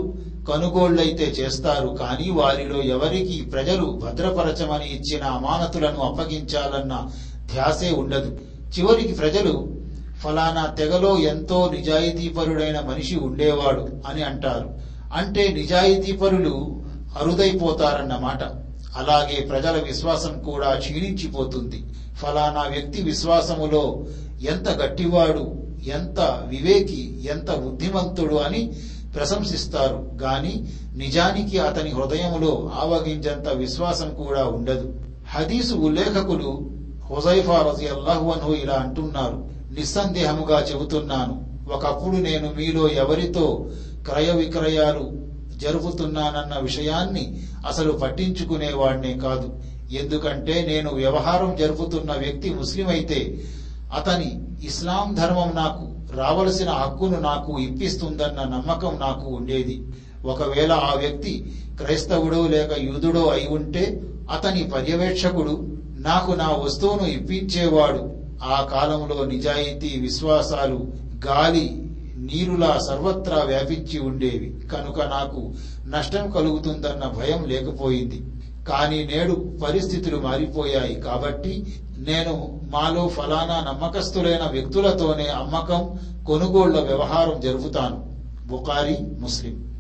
కనుగోళ్ళైతే 0.49 1.25
చేస్తారు 1.25 1.89
కానీ 1.89 2.31
వారిలో 2.31 2.83
ఎవరికి 2.83 3.43
ప్రజలు 3.43 4.01
భద్రపరచమని 4.03 4.89
ఇచ్చిన 4.89 5.25
అమానతులను 5.25 6.03
అప్పగించాలన్న 6.03 6.95
ధ్యాసే 7.53 7.93
ఉండదు. 7.93 8.31
చివరికి 8.79 9.13
ప్రజలు 9.13 9.55
ఫలానా 10.25 10.67
తెగలో 10.67 11.19
ఎంతో 11.19 11.71
నిజాయితీపరుడైన 11.71 12.81
మనిషి 12.81 13.17
ఉండేవాడు 13.17 14.03
అని 14.07 14.23
అంటారు. 14.23 14.69
అంటే 15.13 15.49
నిజాయితీపరులు 15.53 16.55
అరుదైపోతారన్నమాట. 17.17 18.43
అలాగే 18.97 19.41
ప్రజల 19.41 19.83
విశ్వాసం 19.83 20.43
కూడా 20.43 20.75
క్షీణించిపోతుంది. 20.75 21.85
ఫలానా 22.17 22.63
వ్యక్తి 22.63 23.03
విశ్వాసములో 23.03 24.07
ఎంత 24.43 24.69
గట్టివాడు 24.69 25.65
ఎంత 25.87 26.21
వివేకి 26.21 27.29
ఎంత 27.31 27.55
బుద్ధిమంతుడు 27.55 28.35
అని 28.35 28.73
ప్రశంసిస్తారు. 29.15 30.11
గాని 30.23 30.69
నిజానికి 30.97 31.59
అతని 31.59 31.91
హృదయములో 31.91 32.71
ఆవగించంత 32.75 33.49
విశ్వాసం 33.49 34.15
కూడా 34.15 34.45
ఉండదు. 34.45 34.95
హదీసు 35.29 35.75
ఉల్లేఖకులు 35.75 36.71
హుజైఫా 37.11 37.63
రజి 37.63 37.89
అల్లాహు 37.89 38.31
అన్హు 38.31 38.53
ఇలా 38.53 38.75
అంటున్నారు. 38.75 39.45
నిస్సందేహముగా 39.73 40.65
చెబుతున్నాను. 40.65 41.55
ఒకప్పుడు 41.73 42.17
నేను 42.17 42.53
మీలో 42.57 42.89
ఎవరితో 42.89 43.71
క్రయ 44.11 44.33
విక్రయాలు 44.33 45.24
జరుపుతున్నానన్న 45.57 46.59
విషయాన్ని 46.59 47.43
అసలు 47.67 47.93
పట్టించుకునేవాడినే 47.93 49.19
కాదు. 49.19 49.61
ఎందుకంటే 49.91 50.67
నేను 50.69 50.95
వ్యవహారం 50.95 51.57
జరుపుతున్న 51.57 52.13
వ్యక్తి 52.13 52.55
ముస్లిం 52.55 52.89
అయితే 52.89 53.45
అతని 53.95 54.43
ఇస్లాం 54.65 55.15
ధర్మం 55.15 55.53
నాకు 55.57 55.95
రావలసిన 56.17 56.71
హక్కును 56.71 57.21
నాకు 57.21 57.59
ఇప్పిస్తుందన్న 57.59 58.41
నమ్మకం 58.41 58.99
నాకు 59.01 59.31
ఉండేది. 59.31 59.83
ఒకవేళ 60.25 60.73
ఆ 60.73 60.95
వ్యక్తి 60.97 61.53
క్రైస్తవుడో 61.81 62.47
లేక 62.47 62.79
యూదుడో 62.79 63.27
అయి 63.27 63.47
ఉంటే 63.47 64.03
అతని 64.31 64.65
పర్యవేక్షకుడు 64.65 65.69
నాకు 65.97 66.33
నా 66.33 66.49
వస్తువును 66.49 67.07
ఇప్పించేవాడు. 67.07 68.15
ఆ 68.43 68.69
కాలంలో 68.73 69.25
నిజాయితీ 69.25 69.99
విశ్వాసాలు 70.01 70.93
గాలి 71.27 71.84
నీరులా 72.25 72.79
సర్వత్రా 72.89 73.43
వ్యాపించి 73.43 74.01
ఉండేవి. 74.01 74.69
కనుక 74.73 75.03
నాకు 75.03 75.55
నష్టం 75.87 76.31
కలుగుతుందన్న 76.31 77.07
భయం 77.07 77.45
లేకపోయింది. 77.45 78.23
కానీ 78.69 79.05
నేడు 79.05 79.59
పరిస్థితులు 79.65 80.17
మారిపోయాయి. 80.17 80.95
కాబట్టి 80.95 81.83
నేను 81.99 82.61
మాలో 82.71 83.09
ఫలానా 83.09 83.73
నమ్మకస్తులైన 83.73 84.49
వ్యక్తులతోనే 84.51 85.27
అమ్మకం 85.27 85.99
కొనుగోళ్ళ 86.27 86.81
వ్యవహారం 86.81 87.41
జరుపుతాను. 87.41 88.15
బుకారి 88.47 88.99
ముస్లిం. 89.01 89.75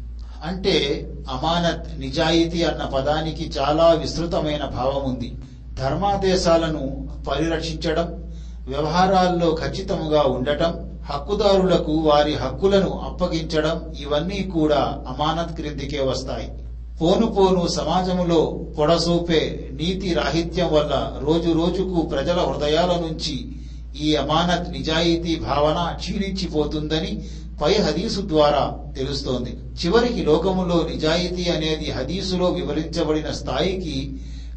అంటే 0.45 1.09
అమానత్ 1.31 2.01
నిజాయితీ 2.01 2.63
అన్న 2.63 2.85
పదానికి 2.85 3.53
చాలా 3.59 3.93
విస్తృతమైన 3.93 4.65
భావం 4.65 5.11
ఉంది 5.11 5.35
ధర్మాదేశాలను 5.79 7.09
పరిరక్షించడం 7.31 8.33
వ్యవహారాల్లో 8.69 9.59
ఖచ్చితముగా 9.61 10.21
ఉండటం 10.21 10.94
హక్కుదారులకు 11.11 11.93
వారి 11.93 12.35
హక్కులను 12.35 12.91
అప్పగించడం 12.99 13.95
ఇవన్నీ 14.01 14.43
కూడా 14.43 15.05
అమానత్ 15.09 15.57
క్రిందికే 15.57 16.01
వస్తాయి. 16.01 16.49
పోను 17.01 17.27
పోను 17.27 17.69
సమాజములో 17.69 18.41
పొడసూపే 18.79 19.71
నీతి 19.73 20.15
రాహిత్యం 20.15 20.73
వల్ల 20.73 20.95
రోజు 21.23 21.51
రోజుకు 21.53 22.03
ప్రజల 22.03 22.39
హృదయాల 22.41 22.93
నుంచి 23.07 23.37
ఈ 24.01 24.17
అమానత్ 24.17 24.71
నిజాయితీ 24.71 25.37
భావన 25.37 25.97
క్షీణించిపోతుందని 25.97 27.13
పై 27.63 27.73
హదీసు 27.75 28.21
ద్వారా 28.21 28.63
తెలుస్తోంది. 28.97 29.51
చివరికి 29.85 30.23
లోకములో 30.23 30.87
నిజాయితీ 30.91 31.45
అనేది 31.51 31.91
హదీసులో 31.91 32.47
వివరించబడిన 32.49 33.31
స్థాయికి 33.31 33.97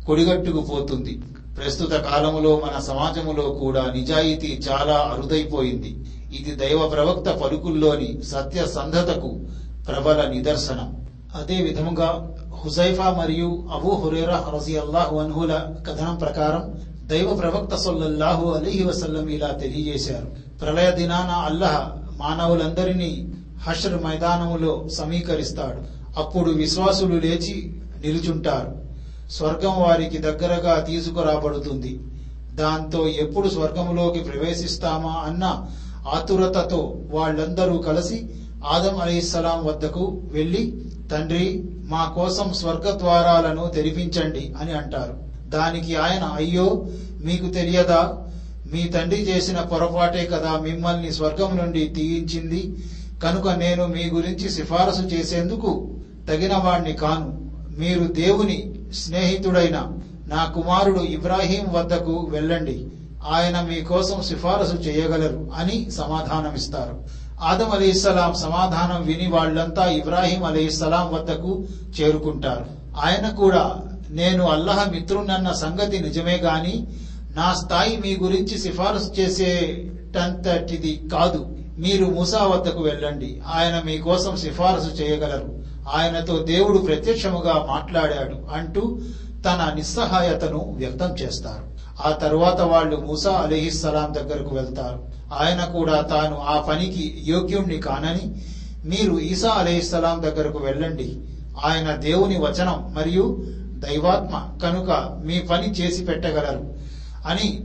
కొడిగట్టుకుపోతుంది 0.05 1.13
ప్రస్తుత 1.57 1.91
కాలములో 1.91 2.61
మన 2.65 2.79
సమాజములో 2.79 3.43
కూడా 3.43 3.91
నిజాయితీ 3.95 4.61
చాలా 4.69 4.97
అరుదైపోయింది. 5.13 5.91
ఇది 6.39 6.55
దైవ 6.55 6.87
ప్రవక్త 6.87 7.29
పలుకుల్లోని 7.29 8.19
సత్యసంధతకు 8.23 9.39
ప్రబల 9.87 10.27
నిదర్శనం. 10.27 11.07
అదే 11.35 11.55
విధముగా 11.55 12.37
హుజైఫా 12.63 13.15
మరియు 13.19 13.67
అబూ 13.73 13.89
హురేరా 13.89 14.51
రజియల్లాహు 14.55 15.17
అన్హుల 15.17 15.61
కథనం 15.87 16.15
ప్రకారం 16.15 16.81
దైవ 17.07 17.33
ప్రవక్త 17.33 17.75
సొల్లహు 17.75 18.51
అలీహి 18.51 18.83
వసల్లం 18.83 19.27
ఇలా 19.27 19.47
తెలియజేశారు. 19.47 20.27
ప్రళయ 20.61 20.91
దినాన 20.91 21.31
అల్లహ 21.31 21.91
మానవులందరినీ 22.17 23.29
హషర్ 23.67 24.03
మైదానములో 24.03 24.87
సమీకరిస్తాడు. 24.97 25.97
అప్పుడు 26.19 26.51
విశ్వాసులు 26.51 27.15
లేచి 27.15 27.81
నిలుచుంటారు. 28.05 28.87
స్వర్గం 29.31 29.83
వారికి 29.83 30.17
దగ్గరగా 30.17 30.79
తీసుకురాబడుతుంది. 30.79 31.99
దాంతో 32.53 33.07
ఎప్పుడు 33.07 33.49
స్వర్గములోకి 33.49 34.19
ప్రవేశిస్తామా 34.19 35.11
అన్న 35.11 35.65
ఆతురతతో 36.07 36.97
వాళ్ళందరూ 37.11 37.77
కలిసి 37.77 38.29
ఆదం 38.65 38.97
అలీస్లాం 38.97 39.65
వద్దకు 39.65 40.21
వెళ్ళి 40.31 40.81
తండ్రి 41.11 41.63
మా 41.83 42.05
కోసం 42.05 42.53
స్వర్గ 42.53 42.97
ద్వారాలను 42.97 43.67
తెరిపించండి 43.67 44.53
అని 44.61 44.71
అంటారు. 44.71 45.27
దానికి 45.49 45.95
ఆయన 45.95 46.23
అయ్యో 46.23 46.85
మీకు 47.23 47.49
తెలియదా? 47.49 48.17
మీ 48.73 48.83
తండ్రి 48.83 49.21
చేసిన 49.21 49.59
పొరపాటే 49.61 50.25
కదా 50.25 50.59
మిమ్మల్ని 50.59 51.11
స్వర్గం 51.11 51.57
నుండి 51.57 51.87
తీయించింది. 51.87 52.75
కనుక 53.23 53.49
నేను 53.49 53.87
మీ 53.87 54.09
గురించి 54.09 54.49
సిఫారసు 54.49 55.01
చేసేందుకు 55.01 55.95
తగిన 56.29 56.53
వాణ్ణి 56.57 56.93
కాను. 56.93 57.51
మీరు 57.79 57.99
దేవుని 57.99 58.73
స్నేహితుడైన 58.93 59.91
నా 60.27 60.45
కుమారుడు 60.45 60.99
ఇబ్రాహీం 60.99 61.73
వద్దకు 61.73 62.27
వెళ్ళండి. 62.29 62.87
ఆయన 63.25 63.61
మీకోసం 63.61 64.21
సిఫారసు 64.21 64.75
చేయగలరు 64.75 65.51
అని 65.55 65.91
సమాధానమిస్తారు. 65.91 67.27
ఆదం 67.41 67.71
అలీస్లాం 67.71 68.33
సమాధానం 68.33 69.05
విని 69.05 69.27
వాళ్ళంతా 69.27 69.85
ఇబ్రాహీం 69.85 70.43
అలీస్లాం 70.43 71.13
వద్దకు 71.13 71.63
చేరుకుంటారు. 72.01 72.65
ఆయన 73.05 73.29
కూడా 73.29 73.81
నేను 74.09 74.49
అల్లహ 74.49 74.89
మిత్రునన్న 74.91 75.51
సంగతి 75.51 75.99
నిజమే 75.99 76.37
గాని 76.37 76.87
నా 77.35 77.53
స్థాయి 77.53 77.97
మీ 77.97 78.17
గురించి 78.17 78.57
సిఫారసు 78.57 79.11
చేసేటంతటిది 79.19 81.09
కాదు. 81.11 81.57
మీరు 81.77 82.05
మూసా 82.05 82.43
వద్దకు 82.43 82.81
వెళ్ళండి. 82.81 83.41
ఆయన 83.53 83.81
మీకోసం 83.85 84.35
సిఫారసు 84.35 84.89
చేయగలరు. 84.89 85.57
ఆయనతో 85.95 86.37
దేవుడు 86.39 86.77
ప్రత్యక్షముగా 86.77 87.65
మాట్లాడాడు 87.69 88.57
అంటూ 88.57 88.99
తన 89.45 89.71
నిస్సహాయతను 89.75 90.73
వ్యక్తం 90.77 91.13
చేస్తారు. 91.13 91.76
ఆ 91.99 92.11
తరువాత 92.11 92.61
వాళ్ళు 92.61 92.97
మూసా 92.97 93.31
అలీహిస్సలాం 93.31 94.13
దగ్గరకు 94.13 94.55
వెళ్తారు. 94.55 94.99
ఆయన 95.33 95.63
కూడా 95.63 96.01
తాను 96.01 96.41
ఆ 96.41 96.59
పనికి 96.59 97.23
యోగ్యుణ్ణి 97.25 97.77
కానని 97.77 98.35
మీరు 98.85 99.19
ఈసా 99.19 99.49
అలీహిస్సలాం 99.49 100.21
దగ్గరకు 100.21 100.59
వెళ్ళండి. 100.59 101.17
ఆయన 101.63 101.91
దేవుని 101.93 102.37
వచనం 102.37 102.91
మరియు 102.93 103.45
దైవాత్మ 103.75 104.41
కనుక 104.63 104.91
మీ 105.19 105.39
పని 105.39 105.71
చేసి 105.71 106.01
పెట్టగలరు 106.01 106.75
అని 107.25 107.61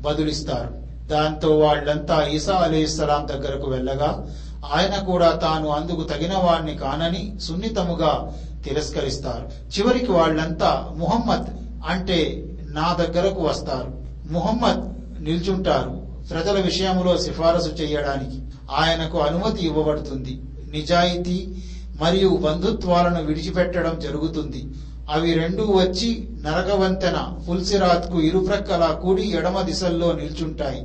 బదులిస్తారు. 0.00 0.88
దాంతో 1.06 1.58
వాళ్ళంతా 1.58 2.22
ఈసా 2.22 2.54
అలీస్లాం 2.54 3.28
దగ్గరకు 3.28 3.68
వెళ్ళగా 3.68 4.28
ఆయన 4.72 4.96
కూడా 4.96 5.32
తాను 5.32 5.68
అందుకు 5.68 6.02
తగిన 6.02 6.36
వాడిని 6.36 6.74
కానని 6.74 7.38
సున్నితముగా 7.42 8.32
తిరస్కరిస్తారు. 8.64 9.46
చివరికి 9.78 10.10
వాళ్ళంతా 10.10 10.84
ముహమ్మద్ 10.96 11.46
అంటే 11.86 12.47
నా 12.68 12.96
దగ్గరకు 13.00 13.42
వస్తారు. 13.42 13.92
ముహమ్మద్ 14.26 14.82
నిల్చుంటారు 15.24 16.08
ప్రజల 16.30 16.60
విషయంలో 16.60 17.18
సిఫారసు 17.18 17.68
చేయడానికి 17.68 18.38
ఆయనకు 18.70 19.18
అనుమతి 19.18 19.66
ఇవ్వబడుతుంది. 19.66 20.42
నిజాయితీ 20.68 21.62
మరియు 21.96 22.28
బంధుత్వాలను 22.28 23.24
విడిచిపెట్టడం 23.24 23.98
జరుగుతుంది. 23.98 24.66
అవి 25.10 25.34
రెండూ 25.34 25.64
వచ్చి 25.64 26.28
నరకవంతెన 26.42 27.42
ఫుల్సిరాత్కు 27.46 28.20
ఇరుప్రక్కల 28.20 29.00
కూడి 29.02 29.22
ఎడమ 29.22 29.60
దిశల్లో 29.60 30.12
నిల్చుంటాయి. 30.12 30.82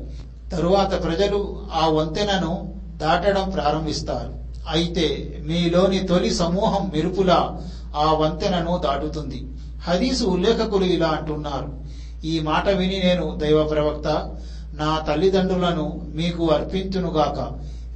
తరువాత 0.51 1.03
ప్రజలు 1.03 1.67
ఆ 1.73 1.87
వంతెనను 1.87 2.73
దాటడం 2.97 3.49
ప్రారంభిస్తారు. 3.49 4.33
అయితే 4.69 5.39
మీలోని 5.43 5.99
తొలి 5.99 6.33
సమూహం 6.33 6.89
మెరుపులా 6.89 7.59
ఆ 7.95 8.13
వంతెనను 8.13 8.77
దాటుతుంది. 8.77 9.45
హదీసు 9.87 10.23
ఉల్లేఖకులు 10.25 10.85
ఇలా 10.85 11.07
అంటున్నారు. 11.07 11.73
ఈ 12.23 12.39
మాట 12.39 12.69
విని 12.69 12.99
నేను 12.99 13.39
దైవ 13.41 13.63
ప్రవక్త 13.63 14.35
నా 14.73 15.05
తల్లిదండ్రులను 15.07 16.01
మీకు 16.13 16.51
అర్పించునుగాక 16.51 17.51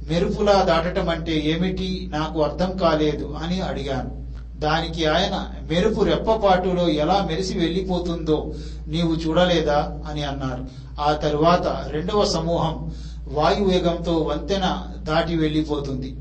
మెరుపులా 0.08 0.52
దాటటం 0.52 1.08
అంటే 1.08 1.40
ఏమిటి? 1.40 2.10
నాకు 2.12 2.42
అర్థం 2.42 2.76
కాలేదు 2.76 3.36
అని 3.42 3.60
అడిగాను. 3.60 4.28
దానికి 4.56 5.06
ఆయన 5.06 5.50
మెరుపు 5.68 6.00
రెప్పపాటులో 6.00 6.88
ఎలా 6.88 7.24
మెరిసి 7.30 7.58
వెళ్ళిపోతుందో 7.58 8.54
నీవు 8.88 9.12
చూడలేదా 9.12 10.02
అని 10.08 10.24
అన్నారు. 10.24 10.64
ఆ 11.00 11.12
తరువాత 11.12 11.84
రెండవ 11.88 12.24
సమూహం 12.24 12.92
వాయువేగంతో 13.28 14.16
వంతెన 14.16 14.82
దాటి 14.98 15.36
వెళ్ళిపోతుంది. 15.36 16.16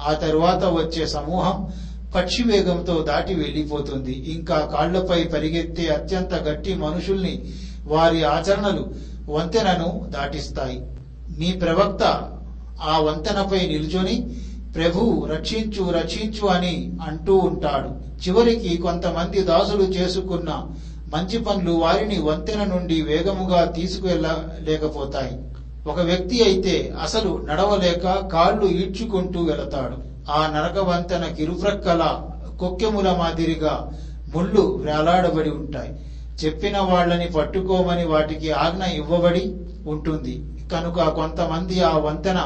ఆ 0.00 0.12
తరువాత 0.12 0.64
వచ్చే 0.64 1.06
సమూహం 1.06 1.72
పక్షి 2.14 2.42
వేగంతో 2.42 2.94
దాటి 3.02 3.34
వెళ్ళిపోతుంది. 3.34 4.12
ఇంకా 4.12 4.58
కాళ్ళపై 4.74 5.24
పరిగెత్తే 5.24 5.86
అత్యంత 5.88 6.34
గట్టి 6.34 6.74
మనుషుల్ని 6.74 7.34
వారి 7.86 8.24
ఆచరణలు 8.24 8.84
వంతెనను 9.28 10.06
దాటిస్తాయి. 10.08 10.78
మీ 11.38 11.52
ప్రవక్త 11.52 12.02
ఆ 12.82 12.98
వంతెనపై 12.98 13.66
నిల్చొని 13.66 14.16
ప్రభు 14.76 15.26
రక్షించు 15.30 15.90
రక్షించు 15.90 16.46
అని 16.46 16.74
అంటూ 17.08 17.34
ఉంటాడు. 17.36 17.90
చివరికి 18.22 18.76
కొంతమంది 18.76 19.42
దాసులు 19.42 19.82
చేసుకున్న 19.82 20.50
మంచి 21.08 21.38
పనులు 21.38 21.72
వారిని 21.72 22.18
వంతెన 22.18 22.64
నుండి 22.64 23.00
వేగముగా 23.00 23.64
తీసుకువెళ్ళలేకపోతాయి. 23.64 25.34
ఒక 25.86 26.00
వ్యక్తి 26.00 26.42
అయితే 26.42 26.94
అసలు 27.02 27.30
నడవలేక 27.48 28.04
కాళ్ళు 28.32 28.66
ఈడ్చుకుంటూ 28.66 29.40
వెళతాడు. 29.40 29.96
ఆ 30.28 30.46
నరక 30.46 30.78
వంతెన 30.78 31.26
కిరుప్రక్కల 31.26 32.02
కొక్కెముల 32.60 33.12
మాదిరిగా 33.12 33.74
ముళ్ళు 34.28 34.82
వేలాడబడి 34.84 35.48
ఉంటాయి. 35.48 35.90
చెప్పిన 36.44 36.78
వాళ్ళని 36.78 37.26
పట్టుకోమని 37.26 38.04
వాటికి 38.04 38.50
ఆజ్ఞ 38.50 38.82
ఇవ్వబడి 38.82 39.42
ఉంటుంది. 39.86 40.34
కనుక 40.72 41.08
కొంతమంది 41.08 41.80
ఆ 41.80 41.96
వంతెన 41.96 42.38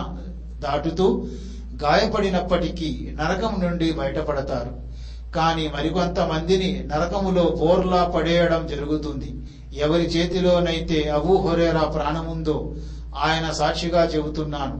దాటుతూ 0.58 1.06
గాయపడినప్పటికీ 1.82 2.88
నరకం 3.20 3.60
నుండి 3.60 3.90
బయటపడతారు. 3.90 4.72
కానీ 5.34 5.66
మరికొంతమందిని 5.66 6.82
నరకములో 6.86 7.48
బోర్లా 7.60 8.02
పడేయడం 8.04 8.66
జరుగుతుంది. 8.66 9.28
ఎవరి 9.72 10.04
చేతిలోనైతే 10.04 11.08
అబూ 11.08 11.36
హొరేరా 11.36 11.85
ప్రాణముందో 11.85 12.57
ఆయన 13.16 13.50
సాక్షిగా 13.50 14.02
చెబుతున్నాను. 14.02 14.76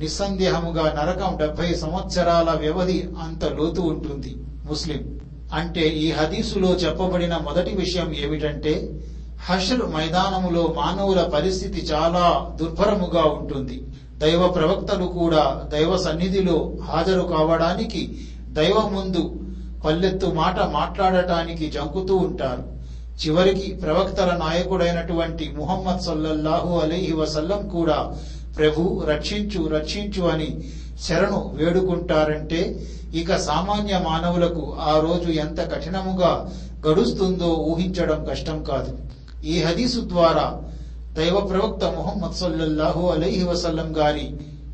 నిస్సందేహముగా 0.00 0.82
నరకం 0.82 1.36
డెబ్బై 1.36 1.74
సంవత్సరాల 1.74 2.50
వ్యవధి 2.58 3.08
అంత 3.22 3.44
లోతు 3.44 3.80
ఉంటుంది. 3.80 4.36
ముస్లిం. 4.70 5.20
అంటే 5.54 5.80
ఈ 5.80 6.10
హదీసులో 6.10 6.68
చెప్పబడిన 6.68 7.36
మొదటి 7.36 7.76
విషయం 7.76 8.14
ఏమిటంటే 8.24 9.00
హషర్ 9.44 9.82
మైదానములో 9.82 10.74
మానవుల 10.76 11.22
పరిస్థితి 11.22 11.92
చాలా 11.92 12.56
దుర్భరముగా 12.60 13.22
ఉంటుంది. 13.22 13.82
దైవ 14.18 14.48
ప్రవక్తలు 14.48 15.04
కూడా 15.04 15.62
దైవ 15.72 15.96
సన్నిధిలో 15.96 16.72
హాజరు 16.84 17.20
కావడానికి 17.20 18.28
దైవం 18.48 18.94
ముందు 18.94 19.40
పల్లెత్తు 19.84 20.26
మాట 20.26 20.60
మాట్లాడటానికి 20.62 21.70
జంకుతూ 21.70 22.16
ఉంటారు. 22.16 22.80
చివరికి 23.26 23.74
ప్రవక్తల 23.74 24.36
నాయకుడైనటువంటి 24.36 25.52
ముహమ్మద్ 25.56 26.00
సల్లల్లాహు 26.00 26.78
అలీహి 26.78 27.12
వసల్లం 27.12 27.68
కూడా 27.68 28.16
ప్రభు 28.60 29.04
రక్షించు 29.08 29.68
రక్షించు 29.68 30.22
అని 30.28 30.48
శరణు 31.02 31.50
వేడుకుంటారంటే 31.54 32.86
ఇక 33.14 33.36
సామాన్య 33.36 34.00
మానవులకు 34.08 34.76
ఆ 34.80 35.00
రోజు 35.00 35.28
ఎంత 35.32 35.60
కఠినముగా 35.72 36.32
గడుస్తుందో 36.88 37.48
ఊహించడం 37.54 38.24
కష్టం 38.30 38.62
కాదు. 38.62 38.98
ఈ 39.44 39.62
హదీసు 39.62 40.00
ద్వారా 40.00 40.62
దైవ 41.12 41.40
ప్రవక్త 41.40 41.84
ముహమ్మద్ 41.84 42.36
సల్లల్లాహు 42.36 43.08
అలైహి 43.08 43.44
వసల్లం 43.44 43.96
గారి 43.96 44.26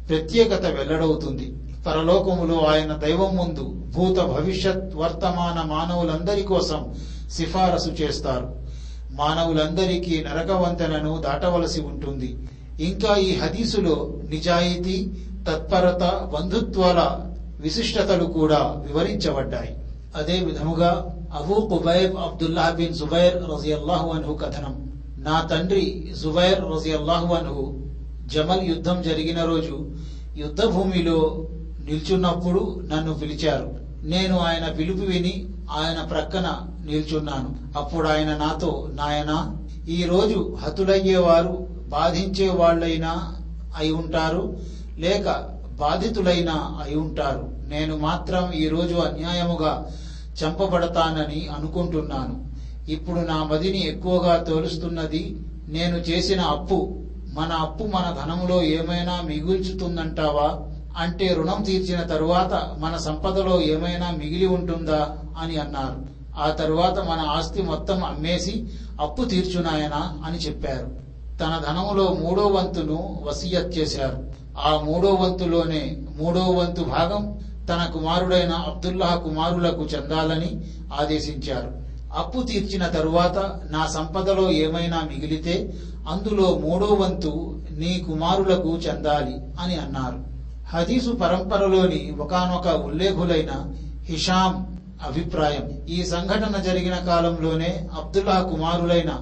ప్రత్యేకత 0.08 0.66
వెల్లడవుతుంది. 0.66 1.54
పరలోకములో 1.86 2.58
ఆయన 2.58 2.92
దైవం 2.92 3.36
ముందు 3.36 3.64
భూత 3.94 4.16
భవిష్యత్ 4.16 4.96
వర్తమాన 4.96 5.58
మానవులందరి 5.70 6.42
కోసం 6.42 6.94
సిఫారసు 7.30 7.90
చేస్తారు. 7.90 8.48
మానవులందరికీ 9.10 10.24
నరకవంతెనను 10.24 11.22
దాటవలసి 11.26 11.80
ఉంటుంది. 11.80 12.36
ఇంకా 12.80 13.16
ఈ 13.16 13.34
హదీసులో 13.34 14.14
నిజాయితీ 14.28 15.10
తత్పరత 15.48 16.30
బంధుత్వాల 16.34 17.20
విశిష్టతలు 17.60 18.24
కూడా 18.24 18.82
వివరించబడ్డాయి. 18.86 19.76
అదే 20.16 20.38
విధముగా 20.38 21.16
Abu 21.34 21.54
Khubaib 21.54 22.16
Abdullah 22.16 22.70
bin 22.70 22.94
Zubair 22.94 23.36
రజియల్లాహు 23.36 24.10
అన్హు 24.10 24.34
కథనం. 24.34 24.92
నా 25.18 25.40
తండ్రి 25.40 26.12
జుబైర్ 26.22 26.60
రజియల్లాహు 26.60 27.34
అన్హు 27.34 27.74
జమల్ 28.26 28.68
యుద్ధం 28.68 29.02
జరిగిన 29.02 29.44
రోజు 29.44 29.86
యుద్ధ 30.36 30.64
భూమిలో 30.64 31.48
నిల్చున్నప్పుడు 31.84 32.82
నన్ను 32.92 33.14
పిలిచారు. 33.14 33.74
నేను 34.02 34.38
ఆయన 34.38 34.72
పిలుపు 34.72 35.04
విని 35.04 35.46
ఆయన 35.70 36.04
ప్రక్కన 36.04 36.62
నిల్చున్నాను. 36.84 37.78
అప్పుడు 37.78 38.08
ఆయన 38.08 38.36
నాతో 38.36 38.88
నాయనా 38.94 39.56
ఈ 39.88 40.02
రోజు 40.02 40.56
హతులయ్యేవారు 40.62 41.75
బాధించే 41.88 42.48
వాళ్ళైనా 42.48 43.12
అయి 43.76 43.90
ఉంటారు 43.90 44.42
లేక 44.98 45.26
బాధితులైనా 45.78 46.76
అయి 46.80 46.94
ఉంటారు. 46.94 47.48
నేను 47.68 47.96
మాత్రం 47.96 48.52
ఈరోజు 48.52 48.94
అన్యాయముగా 48.94 49.72
చంపబడతానని 50.36 51.46
అనుకుంటున్నాను. 51.46 52.34
ఇప్పుడు 52.88 53.20
నా 53.20 53.42
మదిని 53.42 53.86
ఎక్కువగా 53.86 54.36
తోలుస్తున్నది 54.36 55.22
నేను 55.68 55.96
చేసిన 55.96 56.40
అప్పు. 56.40 56.78
మన 57.28 57.52
అప్పు 57.52 57.84
మన 57.84 58.10
ధనములో 58.10 58.62
ఏమైనా 58.62 59.20
మిగుల్చుతుందంటావా? 59.20 60.48
అంటే 60.96 61.32
రుణం 61.32 61.60
తీర్చిన 61.60 62.02
తరువాత 62.02 62.52
మన 62.76 62.96
సంపదలో 62.96 63.60
ఏమైనా 63.60 64.10
మిగిలి 64.10 64.46
ఉంటుందా? 64.46 65.00
అని 65.36 65.56
అన్నారు. 65.56 65.98
ఆ 66.36 66.50
తరువాత 66.50 66.98
మన 66.98 67.20
ఆస్తి 67.20 67.60
మొత్తం 67.60 68.04
అమ్మేసి 68.04 68.54
అప్పు 69.00 69.22
తీర్చునాయనా 69.24 70.00
అని 70.24 70.36
చెప్పారు. 70.36 71.05
తన 71.40 71.62
ధనములో 71.68 72.16
మూడో 72.20 72.46
వంతును 72.46 73.22
వసీయత్ 73.24 73.78
చేశారు. 73.78 74.18
ఆ 74.58 74.80
మూడో 74.84 75.14
వంతులోనే 75.14 75.96
మూడో 76.16 76.40
వంతు 76.40 76.82
భాగం 76.82 77.42
తన 77.68 77.90
కుమారుడైన 77.94 78.52
అబ్దుల్లాహ 78.52 79.16
కుమారులకు 79.16 79.82
చెందాలని 79.84 80.64
ఆదేశించారు. 81.00 81.72
అప్పు 82.16 82.42
తీర్చిన 82.42 82.86
తరువాత 82.86 83.60
నా 83.70 83.86
సంపదలో 83.86 84.50
ఏమైనా 84.50 85.08
మిగిలితే 85.12 85.74
అందులో 86.08 86.54
మూడో 86.54 86.86
వంతు 86.86 87.60
నీ 87.70 88.04
కుమారులకు 88.06 88.76
చెందాలి 88.76 89.36
అని 89.60 89.74
అన్నారు. 89.74 90.18
హదీసు 90.76 91.10
పరంపరలోని 91.10 92.14
ఒకనొక 92.20 92.66
ఉల్లేఖులైన 92.66 93.72
హిషాం 94.08 94.78
అభిప్రాయం. 95.06 95.86
ఈ 95.88 96.04
సంఘటన 96.04 96.60
జరిగిన 96.60 96.94
కాలంలోనే 96.94 97.88
అబ్దుల్లా 97.94 98.40
కుమారులైన 98.40 99.12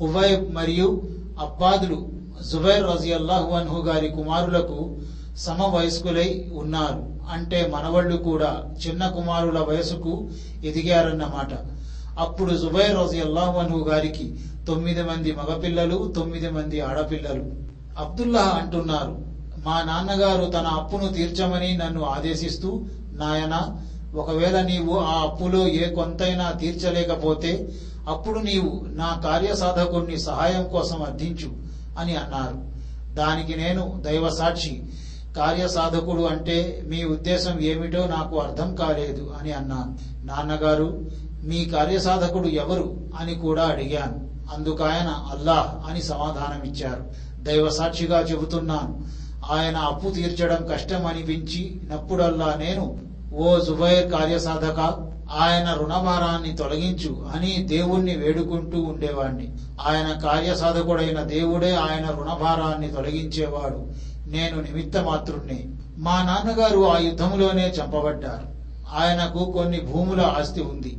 ఉవైబ్ 0.00 0.54
మరియు 0.54 1.02
అబ్బాదులు 1.42 1.98
జుబైర్ 2.50 2.84
రజియల్లాహు 2.92 3.50
అన్హు 3.54 3.78
గారి 3.82 4.08
కుమారులకు 4.08 4.78
సమవయస్కులై 5.38 6.28
ఉన్నారు. 6.54 7.02
అంటే 7.32 7.58
మనవళ్ళు 7.74 8.16
కూడా 8.16 8.50
చిన్న 8.82 9.02
కుమారుల 9.08 9.58
వయసుకు 9.68 10.12
ఎదిగారన్నమాట. 10.64 11.52
అప్పుడు 12.18 12.52
జుబైర్ 12.56 12.96
రజియల్లాహు 13.02 13.54
అన్హు 13.58 13.78
గారికి 13.88 14.26
తొమ్మిది 14.66 15.02
మంది 15.02 15.32
మగపిల్లలు 15.32 16.12
తొమ్మిది 16.16 16.50
మంది 16.50 16.80
ఆడపిల్లలు 16.80 17.44
అబ్దుల్లా 17.98 18.44
అంటున్నారు. 18.60 19.14
మా 19.66 19.76
నాన్నగారు 19.82 20.44
తన 20.50 20.66
అప్పును 20.80 21.08
తీర్చమని 21.12 21.70
నన్ను 21.76 22.02
ఆదేశిస్తూ 22.14 22.70
నాయన 23.20 23.56
ఒకవేళ 24.14 24.56
నీవు 24.60 24.94
ఆ 24.98 25.14
అప్పులో 25.22 25.60
ఏ 25.82 25.84
కొంతైనా 25.94 26.46
తీర్చలేకపోతే 26.60 27.52
అప్పుడు 28.08 28.38
నీవు 28.38 28.86
నా 28.88 29.20
కార్యసాధకుడిని 29.24 30.20
సహాయం 30.20 30.68
కోసం 30.68 31.02
అర్థించు 31.02 31.52
అని 31.98 32.16
అన్నారు. 32.16 32.72
దానికి 33.14 33.56
నేను 33.56 34.02
దైవ 34.06 34.28
సాక్షి 34.28 34.82
కార్యసాధకుడు 35.36 36.22
అంటే 36.22 36.82
మీ 36.86 37.04
ఉద్దేశం 37.04 37.60
ఏమిటో 37.60 38.06
నాకు 38.06 38.38
అర్థం 38.38 38.74
కాలేదు 38.74 39.34
అని 39.40 39.52
అన్నాను. 39.52 39.98
నాన్నగారు 40.26 41.10
మీ 41.44 41.64
కార్యసాధకుడు 41.64 42.48
ఎవరు 42.48 42.96
అని 43.18 43.34
కూడా 43.34 43.62
అడిగాను. 43.62 44.32
అందుకాయన 44.54 45.08
అల్లాహ్ 45.08 45.90
అని 45.90 46.02
సమాధానమిచ్చారు. 46.02 47.04
దైవ 47.42 47.70
సాక్షిగా 47.70 48.20
చెబుతున్నాను. 48.20 49.22
ఆయన 49.52 49.76
అప్పు 49.76 50.10
తీర్చడం 50.10 50.66
కష్టం 50.66 51.06
అనిపించి 51.06 51.80
నప్పుడల్లా 51.90 52.54
నేను 52.54 52.98
ఓ 53.34 53.58
జుబైర్ 53.58 54.10
కార్యసాధక 54.10 55.11
ఆయన 55.32 55.74
రుణభారాన్ని 55.74 56.56
తొలగించు 56.56 57.26
అని 57.34 57.62
దేవుణ్ణి 57.62 58.16
వేడుకుంటూ 58.16 58.82
ఉండేవాణ్ణి. 58.82 59.48
ఆయన 59.86 60.18
కార్యసాధకుడైన 60.18 61.20
దేవుడే 61.20 61.74
ఆయన 61.74 62.10
రుణభారాన్ని 62.10 62.88
తొలగించేవాడు. 62.88 63.86
నేను 64.30 64.60
నిమిత్త 64.60 64.96
మాతృణ్ణి 64.96 65.70
మా 65.98 66.22
నాన్నగారు 66.22 66.88
ఆ 66.88 66.98
యుద్ధంలోనే 66.98 67.68
చంపబడ్డారు. 67.68 68.52
ఆయనకు 68.96 69.52
కొన్ని 69.52 69.80
భూముల 69.80 70.20
ఆస్తి 70.20 70.60
ఉంది. 70.60 70.98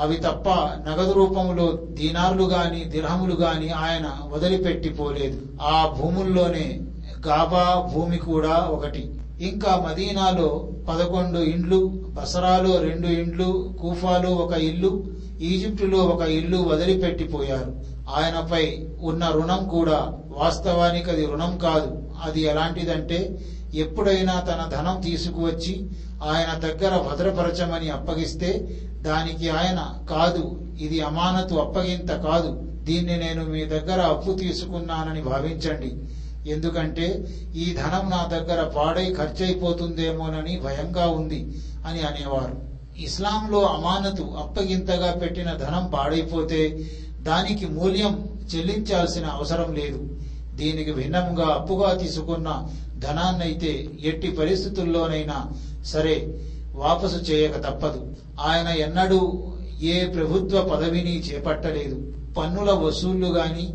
అవి 0.00 0.16
తప్ప 0.16 0.48
నగదు 0.88 1.12
రూపంలో 1.12 1.72
దీనార్లు 1.72 2.44
గాని 2.44 2.84
దిరహములు 2.84 3.34
గాని 3.34 3.70
ఆయన 3.70 4.10
వదిలిపెట్టిపోలేదు. 4.28 5.40
ఆ 5.62 5.96
భూముల్లోనే 6.00 6.80
గాబా 7.26 7.90
భూమి 7.94 8.16
కూడా 8.16 8.54
ఒకటి. 8.54 9.20
ఇంకా 9.40 9.84
మదీనాలో 9.88 10.72
పదకొండు 10.88 11.38
ఇండ్లు 11.38 11.78
బసరాలో 11.86 12.78
రెండు 12.80 13.06
ఇండ్లు 13.06 13.74
కూఫాలో 13.80 14.30
ఒక 14.30 14.52
ఇల్లు 14.52 15.04
ఈజిప్టులో 15.40 15.98
ఒక 15.98 16.22
ఇల్లు 16.22 16.56
వదిలిపెట్టిపోయారు. 16.56 17.72
ఆయనపై 18.10 18.86
ఉన్న 19.00 19.28
రుణం 19.28 19.68
కూడా 19.68 20.18
వాస్తవానికి 20.28 21.10
అది 21.10 21.26
రుణం 21.26 21.58
కాదు. 21.58 22.02
అది 22.24 22.40
ఎలాంటిదంటే 22.40 23.38
ఎప్పుడైనా 23.74 24.40
తన 24.40 24.70
ధనం 24.76 25.00
తీసుకువచ్చి 25.00 25.90
ఆయన 26.22 26.58
దగ్గర 26.58 26.96
భద్రపరచమని 26.96 27.88
అప్పగిస్తే 27.88 28.50
దానికి 29.02 29.48
ఆయన 29.48 30.00
కాదు 30.10 30.60
ఇది 30.80 31.00
అమానతు 31.00 31.54
అప్పగింత 31.54 32.08
కాదు. 32.08 32.62
దీన్ని 32.82 33.16
నేను 33.16 33.44
మీ 33.44 33.64
దగ్గర 33.64 34.00
అప్పు 34.00 34.32
తీసుకున్నానని 34.32 35.22
భావించండి. 35.22 35.96
ఎందుకంటే 36.46 37.26
ఈ 37.54 37.74
ధనం 37.74 38.10
నా 38.10 38.28
దగ్గర 38.32 38.68
పాడై 38.68 39.14
ఖర్చయిపోతుందేమోనని 39.14 40.60
భయంగా 40.60 41.06
ఉంది 41.06 41.62
అని 41.86 42.00
అనేవారు. 42.00 42.56
ఇస్లాంలో 42.98 43.60
అమానతు 43.62 44.22
అప్పగింతగా 44.22 45.10
పెట్టిన 45.12 45.52
ధనం 45.52 45.90
పాడైపోతే 45.94 46.90
దానికి 47.20 47.66
మూల్యం 47.66 48.28
చెల్లించాల్సిన 48.54 49.26
అవసరం 49.26 49.74
లేదు. 49.74 50.08
దీనికి 50.54 50.92
భిన్నంగా 50.92 51.46
అప్పుగా 51.46 51.94
తీసుకున్న 51.94 52.68
ధనాన్నైతే 52.98 53.88
ఎట్టి 54.00 54.30
పరిస్థితుల్లోనైనా 54.30 55.52
సరే 55.86 56.38
వాపసు 56.74 57.16
చేయక 57.16 57.56
తప్పదు. 57.56 58.16
ఆయన 58.40 58.68
ఎన్నడూ 58.68 59.52
ఏ 59.82 60.04
ప్రభుత్వ 60.04 60.62
పదవిని 60.62 61.20
చేపట్టలేదు. 61.20 62.12
పన్నుల 62.38 62.70
వసూళ్ళు 62.70 63.28
గాని 63.28 63.74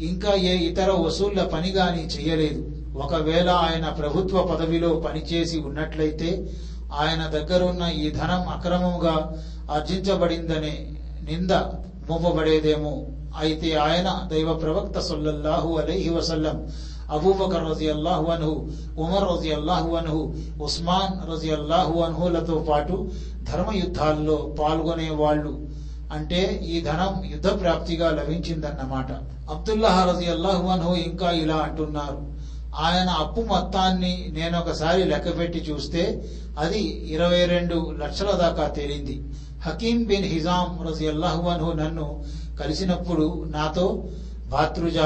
ఇంకా 0.00 0.34
ఏ 0.34 0.54
ఇతర 0.56 0.90
వసూళ్ళ 0.92 1.44
పని 1.44 1.70
గాని 1.70 2.06
చేయలేదు. 2.06 2.70
ఒకవేళ 2.96 3.48
ఆయన 3.50 3.88
ప్రభుత్వ 3.88 4.42
పదవిలో 4.42 4.88
పనిచేసి 4.94 5.60
ఉన్నట్లయితే 5.60 6.48
ఆయన 6.92 7.26
దగ్గరున్న 7.26 7.82
ఈ 7.82 8.10
ధనం 8.10 8.48
అక్రమంగా 8.48 9.42
ఆర్జించబడిందనే 9.70 10.94
నింద 11.22 11.50
మోపబడేదేమో. 12.10 13.06
అయితే 13.38 13.74
ఆయన 13.74 14.28
దైవ 14.30 14.54
ప్రవక్త 14.54 14.98
సొల్లహు 14.98 15.78
అలైహి 15.78 16.08
వసల్లం 16.08 16.66
అబూబకర్ 17.10 17.70
రజి 17.70 17.88
అల్లాహు 17.88 18.30
అన్హు 18.30 18.70
ఉమర్ 18.98 19.24
రజి 19.30 19.52
అల్లాహు 19.52 19.94
అన్హు 19.94 20.34
ఉస్మాన్ 20.62 21.30
రజి 21.30 21.50
అల్లాహు 21.50 22.00
అన్హులతో 22.00 22.66
పాటు 22.68 23.10
ధర్మ 23.42 23.72
యుద్ధాల్లో 23.74 24.54
పాల్గొనే 24.60 25.10
వాళ్ళు 25.10 25.73
అంటే 26.14 26.60
ఈ 26.66 26.80
ధనం 26.80 27.30
యుద్ధ 27.30 27.60
ప్రాప్తిగా 27.60 28.10
లభించిందన్నమాట. 28.10 29.12
అబ్దుల్లా 29.50 29.88
హరజీ 29.88 30.26
అల్లాహువన్హు 30.26 30.94
ఇంకా 30.94 31.30
ఇలా 31.30 31.56
అంటున్నారు. 31.56 32.32
ఆయన 32.76 33.08
అప్పు 33.08 33.40
మొత్తాన్ని 33.40 34.28
నేను 34.32 34.58
ఒకసారి 34.58 35.04
లెక్కపెట్టి 35.04 35.58
చూస్తే 35.58 36.24
అది 36.58 36.80
ఇరవై 36.82 37.44
రెండు 37.44 37.94
లక్షల 37.98 38.30
దాకా 38.30 38.68
తేలింది. 38.68 39.22
హకీం 39.62 40.04
బిన్ 40.04 40.24
హిజాం 40.24 40.88
రజీ 40.88 41.06
అల్లాహువన్హు 41.06 41.72
నన్ను 41.72 42.24
కలిసినప్పుడు 42.60 43.44
నాతో 43.46 44.04
భాతృజ 44.48 44.98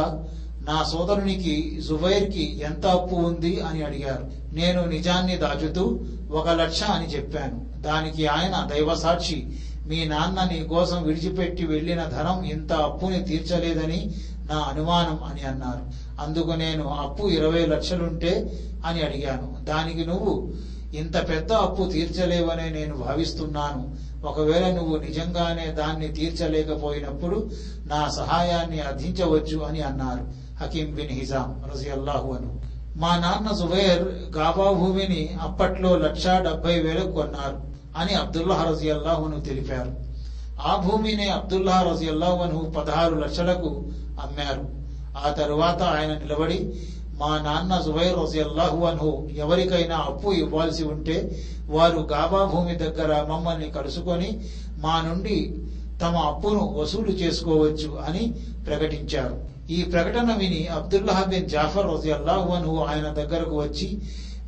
నా 0.60 0.84
సోదరునికి 0.84 1.82
జుబైర్కి 1.88 2.60
ఎంత 2.64 2.86
అప్పు 2.86 3.14
ఉంది? 3.14 3.60
అని 3.60 3.82
అడిగారు. 3.82 4.54
నేను 4.54 4.84
నిజాన్ని 4.84 5.36
దాచుతూ 5.36 6.00
ఒక 6.30 6.48
లక్ష 6.48 6.82
అని 6.82 7.06
చెప్పాను. 7.06 7.68
దానికి 7.82 8.26
ఆయన 8.26 8.68
దైవసాక్షి 8.74 9.58
మీ 9.88 10.04
నాన్న 10.04 10.48
నీ 10.52 10.58
కోసం 10.64 11.02
విడిచిపెట్టి 11.02 11.66
వెళ్ళిన 11.66 12.04
ధనం 12.04 12.44
ఇంత 12.44 12.72
అప్పుని 12.72 13.24
తీర్చలేదని 13.24 14.14
నా 14.50 14.56
అనుమానం 14.56 15.24
అని 15.24 15.42
అన్నారు. 15.42 15.82
అందుకు 16.20 16.50
నేను 16.50 16.88
అప్పు 16.88 17.28
ఇరవై 17.28 17.66
లక్షలుంటే 17.66 18.62
అని 18.86 19.02
అడిగాను. 19.02 19.64
దానికి 19.64 20.04
నువ్వు 20.04 20.52
ఇంత 20.94 21.28
పెద్ద 21.28 21.52
అప్పు 21.52 21.90
తీర్చలేవనే 21.92 22.68
నేను 22.70 22.96
భావిస్తున్నాను. 22.96 23.96
ఒకవేళ 24.26 24.74
నువ్వు 24.74 24.96
నిజంగానే 24.96 25.66
దాన్ని 25.66 26.08
తీర్చలేకపోయినప్పుడు 26.08 27.50
నా 27.86 28.08
సహాయాన్ని 28.08 28.80
అర్థించవచ్చు 28.80 29.58
అని 29.58 29.80
అన్నారు. 29.80 30.28
హకీం 30.64 30.94
బిన్ 30.94 31.10
హిజాం 31.10 31.64
రజియల్లాహు 31.74 32.32
అను 32.32 32.60
మా 32.96 33.16
నాన్న 33.16 33.56
జుబైర్ 33.56 34.02
గాబా 34.36 34.70
భూమిని 34.70 35.28
అప్పట్లో 35.40 35.96
లక్షా 35.96 36.38
డెబ్బై 36.38 36.78
వేలకు 36.78 37.12
కొన్నారు. 37.12 37.67
అని 37.98 38.14
అబ్దుల్లా 38.14 38.58
రజియల్లాహును 38.70 39.40
తెలిపారు. 39.40 39.92
ఆ 40.60 40.72
భూమిని 40.86 41.28
అబ్దుల్లా 41.28 41.76
రజియల్లాహును 41.90 42.58
పదహారు 42.76 43.14
లక్షలకు 43.14 43.70
అమ్మారు. 44.20 44.64
ఆ 45.18 45.30
తరువాత 45.30 45.82
ఆయన 45.82 46.12
నిలబడి 46.14 46.58
మా 47.20 47.30
నాన్న 47.38 47.82
జుబైర్ 47.86 48.18
రజియల్లాహు 48.18 48.84
అన్హు 48.84 49.28
ఎవరికైనా 49.36 49.96
అప్పు 49.96 50.28
ఇవ్వాల్సి 50.32 50.84
ఉంటే 50.84 51.16
వారు 51.68 52.00
గాబా 52.12 52.44
భూమి 52.44 52.74
దగ్గర 52.74 53.26
మమ్మల్ని 53.30 53.70
కలుసుకొని 53.70 54.28
మా 54.78 54.94
నుండి 55.06 55.38
తమ 56.02 56.16
అప్పును 56.16 56.62
వసూలు 56.78 57.10
చేసుకోవచ్చు 57.10 57.88
అని 58.08 58.22
ప్రకటించారు. 58.66 59.36
ఈ 59.70 59.82
ప్రకటన 59.82 60.28
విని 60.38 60.66
అబ్దుల్లాహ్ 60.66 61.28
బిన్ 61.28 61.48
జాఫర్ 61.48 61.86
రజియల్లాహు 61.86 62.48
అన్హు 62.54 62.76
ఆయన 62.76 63.08
దగ్గరకు 63.20 63.56
వచ్చి 63.60 63.88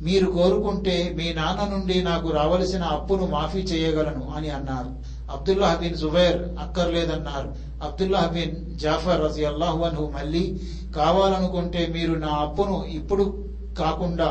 మీరు 0.01 0.27
కోరుకుంటే 0.31 1.13
మీ 1.17 1.33
నాన్న 1.33 1.73
నుండి 1.73 2.03
నాకు 2.03 2.29
రావలసిన 2.31 2.83
అప్పును 2.83 3.25
మాఫీ 3.25 3.59
చేయగలను 3.59 4.33
అని 4.37 4.49
అన్నారు. 4.49 4.91
అబ్దుల్లాహ్ 5.31 5.79
బిన్ 5.79 5.97
జుబైర్ 5.97 6.39
అక్కర్లేదన్నారు. 6.59 7.49
అబ్దుల్లాహ్ 7.83 8.31
బిన్ 8.33 8.55
జాఫర్ 8.77 9.23
రజి 9.25 9.45
అల్లాహు 9.45 10.09
మళ్ళీ 10.17 10.43
కావాలనుకుంటే 10.95 11.87
మీరు 11.87 12.13
నా 12.13 12.27
అప్పును 12.27 12.85
ఇప్పుడు 12.85 13.25
కాకుండా 13.77 14.29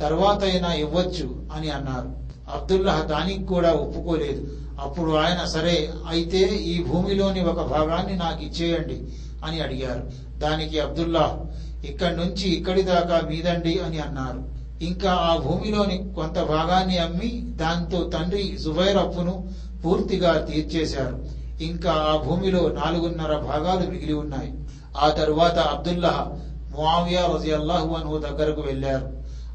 తర్వాత 0.00 0.44
అయినా 0.44 0.72
ఇవ్వచ్చు 0.72 1.48
అని 1.52 1.68
అన్నారు. 1.68 2.10
అబ్దుల్లాహ్ 2.54 3.06
దానికి 3.06 3.44
కూడా 3.44 3.72
ఒప్పుకోలేదు. 3.72 4.42
అప్పుడు 4.80 5.12
ఆయన 5.12 5.44
సరే 5.44 5.90
అయితే 6.08 6.40
ఈ 6.56 6.82
భూమిలోని 6.82 7.40
ఒక 7.40 7.60
భాగాన్ని 7.62 8.16
నాకు 8.16 8.42
ఇచ్చేయండి 8.42 8.98
అని 9.44 9.60
అడిగారు. 9.60 10.04
దానికి 10.38 10.78
అబ్దుల్లాహ్ 10.78 11.36
ఇక్కడి 11.84 12.16
నుంచి 12.16 12.48
ఇక్కడి 12.48 12.82
దాకా 12.82 13.20
మీదండి 13.28 13.78
అని 13.78 13.98
అన్నారు. 13.98 14.59
ఇంకా 14.82 15.12
ఆ 15.12 15.36
భూమిలోని 15.36 16.12
కొంత 16.14 16.40
భాగాన్ని 16.42 16.98
అమ్మి 16.98 17.42
దాంతో 17.56 18.10
తండ్రి 18.10 18.58
జుబైర్ 18.64 18.96
అప్పును 18.96 19.50
పూర్తిగా 19.84 20.38
తీర్చేశారు. 20.38 21.18
ఇంకా 21.60 21.92
ఆ 21.92 22.16
భూమిలో 22.16 22.68
నాలుగున్నర 22.68 23.36
భాగాలు 23.36 23.90
మిగిలి 23.90 24.12
ఉన్నాయి. 24.12 24.52
ఆ 24.96 25.10
తరువాత 25.10 25.58
అబ్దుల్లా 25.58 26.38
మువియా 26.70 27.26
రజియల్లాహు 27.26 27.94
అన్హు 27.94 28.18
దగ్గరకు 28.18 28.60
వెళ్ళారు 28.60 29.08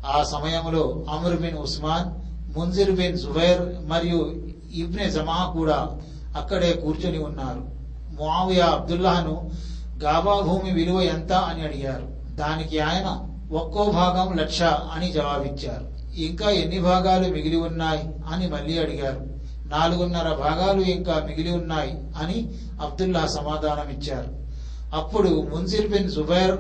ఆ 0.06 0.24
సమయంలో 0.24 1.06
Amr 1.10 1.36
bin 1.36 1.58
Usman 1.58 2.10
Munzir 2.58 2.92
bin 2.92 3.18
Zubair 3.18 3.88
మరియు 3.88 4.36
ఇబ్నె 4.74 5.10
జమా 5.10 5.52
కూడా 5.54 6.00
అక్కడే 6.36 6.74
కూర్చొని 6.74 7.18
ఉన్నారు. 7.18 7.64
మువియా 8.14 8.66
అబ్దుల్లాహను 8.66 9.52
గాబా 10.04 10.40
భూమి 10.40 10.72
విలువ 10.72 11.02
ఎంత 11.02 11.34
అని 11.34 11.62
అడిగారు. 11.62 12.36
దానికి 12.36 12.80
ఆయన 12.80 13.20
ఒక్కో 13.56 13.84
భాగం 13.92 14.38
లక్ష 14.38 14.64
అని 14.64 15.12
జవాబిచ్చారు. 15.12 15.88
ఇంకా 16.16 16.50
ఎన్ని 16.50 16.80
భాగాలు 16.80 17.34
మిగిలి 17.34 17.56
ఉన్నాయి 17.56 18.04
అని 18.34 18.48
మళ్ళీ 18.48 18.78
అడిగారు. 18.78 19.36
నాలుగున్నర 19.66 20.30
భాగాలు 20.34 20.82
ఇంకా 20.82 21.28
మిగిలి 21.30 21.52
ఉన్నాయి 21.58 21.98
అని 22.18 22.50
అబ్దుల్లా 22.82 23.26
సమాధానం 23.28 23.90
ఇచ్చారు 23.90 24.46
అప్పుడు 24.96 25.30
మున్సిర్ 25.30 25.88
బిన్ 25.88 26.12
జుబైర్ 26.12 26.58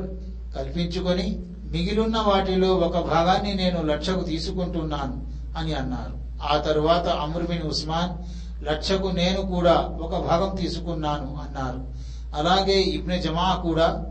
కల్పించుకొని 0.56 1.40
మిగిలిన 1.64 2.18
వాటిలో 2.18 2.74
ఒక 2.74 2.98
భాగాన్ని 3.00 3.54
నేను 3.54 3.82
లక్షకు 3.82 4.24
తీసుకుంటున్నాను 4.24 5.28
అని 5.58 5.74
అన్నారు. 5.74 6.14
ఆ 6.54 6.58
తరువాత 6.58 7.08
అమృబిన్ 7.08 7.64
ఉస్మాన్ 7.64 8.12
లక్షకు 8.66 9.08
నేను 9.08 9.42
కూడా 9.42 9.98
ఒక 10.02 10.28
భాగం 10.28 10.56
తీసుకున్నాను 10.56 11.38
అన్నారు. 11.44 11.82
అలాగే 12.36 12.82
ఇబ్నె 12.82 13.18
జమా 13.20 13.60
కూడా 13.64 14.06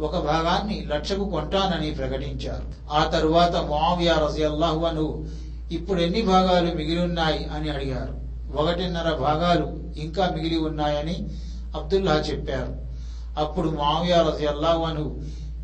ఒక 0.00 0.12
భాగాన్ని 0.12 0.84
లక్షకు 0.86 1.30
కొంటానని 1.30 1.90
ప్రకటించారు. 1.90 2.92
ఆ 2.92 3.04
తరువాత 3.04 3.56
మావియా 3.56 4.14
రజియల్లాహు 4.14 4.84
అను 4.84 5.28
ఇప్పుడు 5.72 6.00
ఎన్ని 6.00 6.22
భాగాలు 6.22 6.74
మిగిలి 6.74 7.02
ఉన్నాయి? 7.02 7.48
అని 7.54 7.70
అడిగారు. 7.70 8.18
ఒకటిన్నర 8.56 9.14
భాగాలు 9.14 9.78
ఇంకా 10.00 10.30
మిగిలి 10.36 10.58
ఉన్నాయని 10.58 11.28
అబ్దుల్లా 11.76 12.12
చెప్పారు. 12.12 12.76
అప్పుడు 13.40 13.68
మావియా 13.68 14.32
రజియల్లాహు 14.34 14.84
అను 14.84 15.20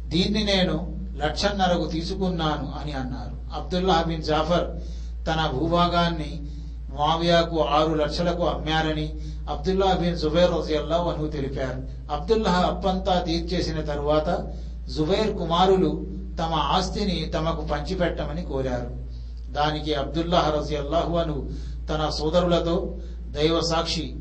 దీన్ని 0.06 0.44
నేను 0.44 0.94
లక్షన్నరకు 1.16 1.86
తీసుకున్నాను 1.86 2.72
అని 2.82 2.92
అన్నారు. 2.92 3.60
అబ్దుల్లా 3.60 4.04
బిన్ 4.06 4.22
జాఫర్ 4.22 4.80
తన 5.26 5.50
భూభాగాన్ని 5.54 6.42
మావియాకు 6.98 7.64
ఆరు 7.64 7.94
లక్షలకు 7.94 8.44
అమ్మారని 8.44 9.14
అబ్దుల్లా 9.48 9.92
బిన్ 9.92 10.16
జుబైర్ 10.16 10.50
రజియల్లా 10.50 10.96
అను 10.96 11.28
తెలిపారు. 11.28 12.12
అబ్దుల్లా 12.12 12.50
అప్పంతా 12.50 13.18
తీర్చేసిన 13.18 13.80
తరువాత 13.80 14.52
జుబైర్ 14.88 15.38
కుమారులు 15.38 16.06
తమ 16.38 16.54
ఆస్తిని 16.54 17.32
తమకు 17.34 17.66
పంచిపెట్టమని 17.66 18.42
కోరారు. 18.42 18.90
దానికి 19.52 19.94
అబ్దుల్లా 19.94 20.54
రజియల్లాహు 20.56 21.16
అను 21.16 21.50
తన 21.88 22.08
సోదరులతో 22.08 22.94
దైవ 23.28 23.60
సాక్షి 23.60 24.16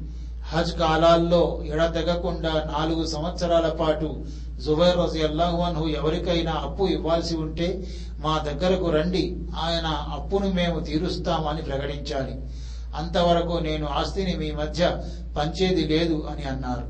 హజ్ 0.53 0.73
కాలాల్లో 0.79 1.62
ఎడతెగకుండా 1.65 2.53
నాలుగు 2.77 3.05
సంవత్సరాల 3.05 3.69
పాటు 3.69 4.25
జుబైర్ 4.59 4.97
రజియల్లాహు 4.97 5.62
అన్హు 5.62 5.88
ఎవరికైనా 5.88 6.51
అప్పు 6.51 6.83
ఇవ్వాల్సి 6.83 7.38
ఉంటే 7.38 7.88
మా 8.19 8.38
దగ్గరకు 8.38 8.89
రండి. 8.89 9.38
ఆయన 9.59 9.88
అప్పును 9.88 10.51
మేము 10.53 10.79
తీరుస్తామని 10.79 11.62
ప్రకటించాలి. 11.62 12.36
అంతవరకు 12.95 13.53
నేను 13.60 13.88
ఆస్తిని 13.88 14.36
మీ 14.36 14.51
మధ్య 14.51 14.97
పంచేది 15.38 15.84
లేదు 15.84 16.27
అని 16.32 16.43
అన్నారు. 16.43 16.88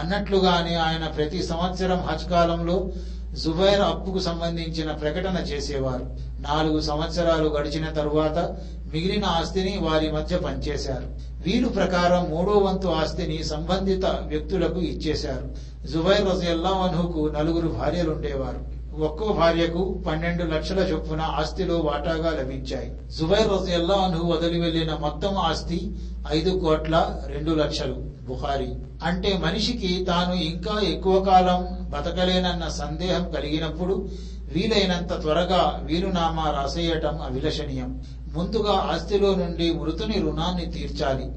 అన్నట్లుగానే 0.00 0.74
ఆయన 0.74 1.06
ప్రతి 1.06 1.42
సంవత్సరం 1.42 2.00
హజ్ 2.08 2.30
కాలంలో 2.30 2.90
జుబైర్ 3.34 3.80
అప్పుకు 3.80 4.20
సంబంధించిన 4.20 4.90
ప్రకటన 4.92 5.36
చేసేవారు. 5.36 6.06
నాలుగు 6.38 6.80
సంవత్సరాలు 6.80 7.48
గడిచిన 7.48 7.88
తరువాత 7.90 8.38
మిగిలిన 8.86 9.24
ఆస్తిని 9.24 9.78
వారి 9.78 10.10
మధ్య 10.10 10.36
పంచేశారు. 10.36 11.08
వీలు 11.40 11.68
ప్రకారం 11.68 12.30
మూడో 12.30 12.58
వంతు 12.58 12.88
ఆస్తిని 12.88 13.44
సంబంధిత 13.44 14.04
వ్యక్తులకు 14.04 14.80
ఇచ్చేశారు. 14.80 15.46
జుబైర్ 15.86 16.26
రజియల్లాహుకు 16.26 17.28
నలుగురు 17.28 17.68
భార్యలుండేవారు. 17.68 18.69
ఒక్కో 18.98 19.32
భార్యకు 19.32 20.04
పన్నెండు 20.06 20.44
లక్షల 20.44 20.78
చొప్పున 20.78 21.20
ఆస్తిలో 21.20 21.78
వాటాగా 21.78 22.30
లభించాయి. 22.30 22.92
జుబైర్ 23.18 23.48
రజియల్లాహు 23.48 24.32
వదిలి 24.32 24.60
వెళ్ళిన 24.60 24.94
మొత్తం 24.94 25.38
ఆస్తి 25.38 25.96
ఐదు 26.30 26.58
కోట్ల 26.58 27.22
రెండు 27.26 27.50
లక్షలు. 27.50 27.94
బుహారి 28.28 28.74
అంటే 29.04 29.38
మనిషికి 29.38 30.04
తాను 30.04 30.34
ఇంకా 30.34 30.80
ఎక్కువ 30.80 31.20
కాలం 31.20 31.90
బతకలేనన్న 31.90 32.68
సందేహం 32.68 33.30
కలిగినప్పుడు 33.30 34.08
వీలైనంత 34.54 35.20
త్వరగా 35.20 35.80
వీలునామా 35.82 36.50
రాసేయటం 36.50 37.22
అభిలషణీయం. 37.22 38.04
ముందుగా 38.32 38.72
ఆస్తిలో 38.72 39.34
నుండి 39.34 39.72
మృతుని 39.72 40.20
రుణాన్ని 40.20 40.66
తీర్చాలి. 40.66 41.32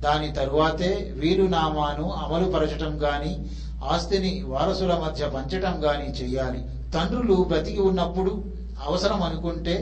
దాని 0.00 0.32
తరువాతే 0.32 1.12
వీలునామాను 1.16 2.12
అమలుపరచటం 2.12 3.02
గాని 3.02 3.46
ఆస్తిని 3.84 4.44
వారసుల 4.46 4.94
మధ్య 4.94 5.26
పంచటం 5.26 5.84
గాని 5.84 6.10
చెయ్యాలి 6.10 6.73
తండ్రులు 6.94 7.34
బ్రతికి 7.34 7.80
ఉన్నప్పుడు 7.80 8.44
అవసరం 8.86 9.22
అనుకుంటే 9.22 9.74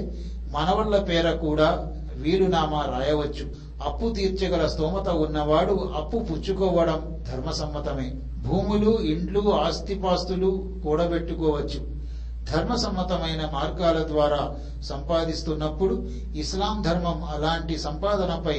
మనవళ్ళ 0.49 0.99
పేర 1.03 1.31
కూడా 1.31 1.69
వీలునామా 2.15 2.83
రాయవచ్చు. 2.83 3.45
అప్పు 3.83 4.15
తీర్చగల 4.15 4.67
స్తోమత 4.67 5.09
ఉన్నవాడు 5.09 5.93
అప్పు 5.97 6.19
పుచ్చుకోవడం 6.19 7.25
ధర్మసమ్మతమే. 7.31 8.09
భూములు 8.47 8.99
ఇండ్లు 9.01 9.43
ఆస్తిపాస్తులు 9.55 10.51
కూడబెట్టుకోవచ్చు. 10.85 11.81
ధర్మసమ్మతమైన 12.51 13.43
మార్గాల 13.53 14.07
ద్వారా 14.07 14.43
సంపాదిస్తున్నప్పుడు 14.83 15.95
ఇస్లాం 16.37 16.83
ధర్మం 16.83 17.25
అలాంటి 17.25 17.79
సంపాదనపై 17.79 18.59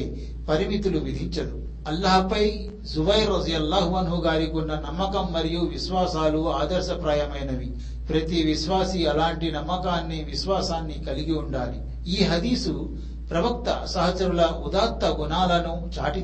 పరిమితులు 0.49 0.99
విధించదు. 0.99 1.55
అల్లాహపై 1.87 2.69
జువైర్ 2.95 3.29
రజియల్లాహు 3.29 3.95
అన్హు 3.95 4.21
గారికి 4.21 4.55
ఉన్న 4.57 4.73
నమ్మకం 4.73 5.25
మరియు 5.33 5.59
విశ్వాసాలు 5.59 6.53
ఆదర్శప్రాయమైనవి. 6.53 7.69
ప్రతి 8.09 8.43
విశ్వాసి 8.43 9.05
అలాంటి 9.05 9.51
నమ్మకాన్ని 9.51 10.23
విశ్వాసాన్ని 10.23 10.93
కలిగి 10.93 11.33
ఉండాలి. 11.33 11.77
ఈ 12.07 12.23
హదీసు 12.23 12.97
ప్రవక్త 13.29 13.85
సహచరుల 13.85 14.43
ఉదాత్త 14.65 15.05
గుణాలను 15.05 15.91
చాటి 15.95 16.19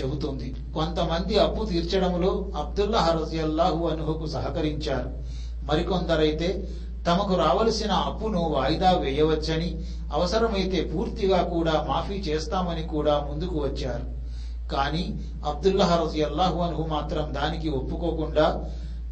చెబుతుంది. 0.00 0.56
కొంతమంది 0.74 1.38
అప్పు 1.38 1.64
తీర్చడంలో 1.64 2.50
అబ్దుల్లా 2.56 2.98
హరజల్లాహు 2.98 3.88
అనుహుకు 3.88 4.26
సహకరించారు. 4.26 5.10
మరికొందరైతే 5.62 6.68
తమకు 7.06 7.34
రావలసిన 7.34 7.92
అప్పును 7.92 8.40
వాయిదా 8.48 8.90
వేయవచ్చని 8.90 9.84
అవసరమైతే 10.12 10.80
పూర్తిగా 10.80 11.42
కూడా 11.42 11.86
మాఫీ 11.88 12.14
చేస్తామని 12.14 12.82
కూడా 12.82 13.26
ముందుకు 13.30 13.58
వచ్చారు. 13.58 14.06
కానీ 14.72 15.20
అబ్దుల్లా 15.46 15.86
హరజల్లాహు 15.86 16.58
అనుహు 16.58 16.82
మాత్రం 16.82 17.34
దానికి 17.34 17.68
ఒప్పుకోకుండా 17.68 18.64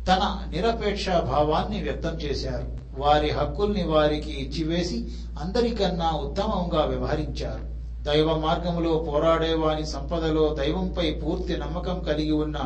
తన 0.08 0.40
నిరపేక్ష 0.50 1.08
భావాన్ని 1.08 1.82
వ్యక్తం 1.82 2.14
చేశారు. 2.16 2.66
వారి 2.94 3.30
హక్కుల్ని 3.30 3.82
వారికి 3.86 4.30
ఇచ్చివేసి 4.30 5.08
అందరికన్నా 5.38 6.10
ఉత్తమంగా 6.20 6.84
వ్యవహరించారు. 6.84 7.64
దైవ 8.02 8.36
మార్గములో 8.36 8.92
పోరాడే 9.08 9.54
వాని 9.54 9.86
సంపదలో 9.86 10.56
దైవంపై 10.58 11.10
పూర్తి 11.10 11.56
నమ్మకం 11.56 12.02
కలిగి 12.02 12.30
ఉన్న 12.30 12.58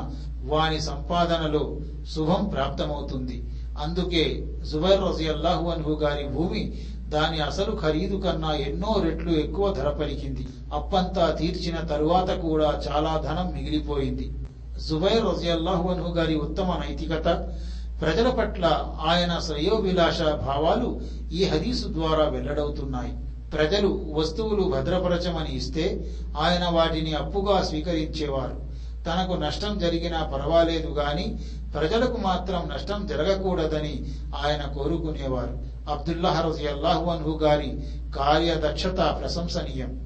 వాని 0.43 0.81
సంపాదనలో 0.81 1.77
శుభం 2.15 2.45
ప్రాప్తమవుతుంది. 2.49 3.37
అందుకే 3.79 4.47
జుబైర్ 4.71 5.01
రజియల్లాహు 5.01 5.71
అన్హు 5.71 5.95
గారి 6.03 6.25
భూమి 6.25 6.63
దాని 7.09 7.41
అసలు 7.41 7.79
ఖరీదు 7.83 8.17
కన్నా 8.17 8.53
ఎన్నో 8.55 9.01
రెట్లు 9.05 9.33
ఎక్కువ 9.33 9.73
ధర 9.73 9.91
పలికింది. 9.91 10.47
అప్పంతా 10.73 11.31
తీర్చిన 11.31 11.77
తరువాత 11.81 12.31
కూడా 12.39 12.83
చాలా 12.89 13.17
ధనం 13.17 13.53
మిగిలిపోయింది. 13.55 14.31
జుబైర్ 14.79 15.25
రజియల్లాహు 15.25 15.89
అన్హు 15.89 16.15
గారి 16.15 16.37
ఉత్తమ 16.37 16.65
నైతికత 16.65 17.49
ప్రజల 18.01 18.31
పట్ల 18.31 18.87
ఆయన 19.07 19.39
శ్రేయోభిలాష 19.39 20.23
భావాలు 20.23 21.01
ఈ 21.33 21.45
హదీసు 21.45 21.89
ద్వారా 21.89 22.25
వెల్లడవుతున్నాయి. 22.29 23.13
ప్రజలు 23.53 24.11
వస్తువులు 24.15 24.63
భద్రపరచమని 24.63 25.57
ఇస్తే 25.57 26.15
ఆయన 26.39 26.69
వాటిని 26.69 27.15
అప్పుగా 27.15 27.63
స్వీకరించేవారు. 27.63 28.73
తనకు 29.05 29.33
నష్టం 29.33 29.79
జరిగినా 29.79 30.23
పర్వాలేదు 30.23 30.89
గాని 30.89 31.39
ప్రజలకు 31.75 32.17
మాత్రం 32.17 32.69
నష్టం 32.75 33.07
జరగకూడదని 33.07 34.05
ఆయన 34.47 34.73
కోరుకునేవారు. 34.73 35.59
అబ్దుల్లాహ్ 35.91 36.47
రజియల్లాహు 36.47 37.11
అన్హు 37.11 37.39
గారి 37.43 37.85
కార్యదక్షత 38.17 39.17
ప్రశంసనీయం. 39.21 40.02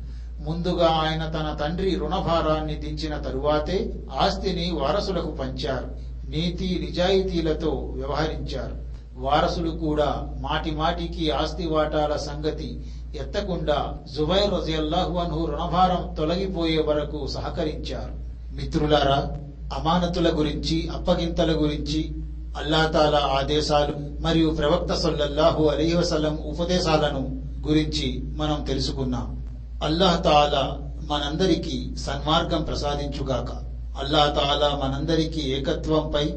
ముందుగా 0.46 0.88
ఆయన 0.88 1.24
తన 1.24 1.56
తండ్రి 1.60 1.94
రుణభారాన్ని 1.94 2.74
దించిన 2.74 3.18
తరువాతే 3.18 3.94
ఆస్తిని 4.18 4.70
వారసులకు 4.70 5.30
పంచారు. 5.30 6.06
నీతి 6.30 6.86
నిజాయితీలతో 6.88 7.70
వ్యవహరించారు. 7.70 8.86
వారసులు 9.16 9.70
కూడా 9.70 10.34
మాటి 10.40 10.70
మాటికి 10.70 11.30
ఆస్తి 11.30 11.66
వాటాల 11.66 12.16
సంగతి 12.16 12.86
ఎత్తకుండా 13.16 13.98
జుబైర్ 14.14 14.54
రజియల్లాహువన్హు 14.54 15.44
రుణభారం 15.44 16.14
తొలగిపోయే 16.14 16.82
వరకు 16.82 17.26
సహకరించారు. 17.26 18.26
మిత్రులారా 18.56 19.36
అమానతుల 19.78 20.30
గురించి 20.34 20.88
అప్పగింతల 20.88 21.52
గురించి 21.52 22.14
అల్లాతాల 22.56 23.14
ఆదేశాలు 23.14 24.22
మరియు 24.22 24.50
ప్రవక్త 24.50 24.94
సొల్లల్లాహు 24.94 25.64
అలీవసలం 25.64 26.36
ఉపదేశాలను 26.36 27.42
గురించి 27.66 28.22
మనం 28.36 28.64
తెలుసుకున్నాం. 28.64 29.45
అల్లాహ్ 29.82 30.24
తాలా 30.24 30.82
మనందరికీ 31.04 31.96
సన్మార్గం 32.06 32.62
ప్రసాదించుగాక. 32.62 33.50
అల్లాహ్ 33.98 34.36
తాలా 34.36 34.80
మనందరికీ 34.84 35.40
ఏకత్వంపై 35.40 36.34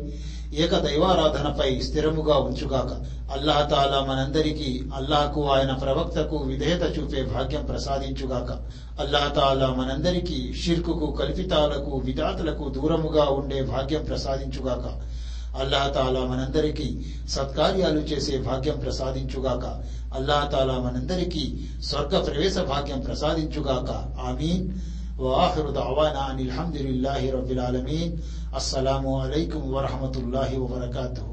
ఏక 0.53 0.77
దైవారాధనపై 0.77 1.79
స్థిరముగా 1.79 2.37
ఉంచుగాక. 2.37 3.05
అల్లాహ్ 3.31 3.71
తాలా 3.71 4.05
మనందరికీ 4.09 4.83
అల్లాహకు 4.95 5.49
ఆయన 5.49 5.73
ప్రవక్తకు 5.73 6.37
విధేయత 6.37 6.99
చూపే 6.99 7.23
భాగ్యం 7.23 7.65
ప్రసాదించుగాక. 7.65 8.51
అల్లాహ్ 8.99 9.35
తాలా 9.35 9.67
మనందరికీ 9.67 10.53
షిర్కుకు 10.65 11.11
కల్పితాలకు 11.11 11.97
విధాతులకు 11.97 12.69
దూరముగా 12.69 13.23
ఉండే 13.23 13.63
భాగ్యం 13.63 14.03
ప్రసాదించుగాక. 14.03 15.01
అల్లాహ్ 15.59 15.93
తాలా 15.93 16.19
మనందరికీ 16.19 17.05
సత్కార్యాలు 17.29 17.99
చేసే 17.99 18.37
భాగ్యం 18.37 18.79
ప్రసాదించుగాక. 18.79 19.83
అల్లాహ్ 20.18 20.48
తాలా 20.54 20.76
మనందరికీ 20.86 21.44
స్వర్గ 21.88 22.22
ప్రవేశ 22.28 22.58
భాగ్యం 22.72 23.00
ప్రసాదించుగాక 23.08 23.90
ఆమీన్ 24.30 24.66
وآخر 25.18 25.70
دعوانا 25.70 26.30
أن 26.30 26.38
الحمد 26.40 26.76
لله 26.76 27.32
رب 27.32 27.50
العالمين 27.50 28.08
السلام 28.56 29.04
عليكم 29.22 29.62
ورحمة 29.74 30.14
الله 30.16 30.58
وبركاته 30.58 31.26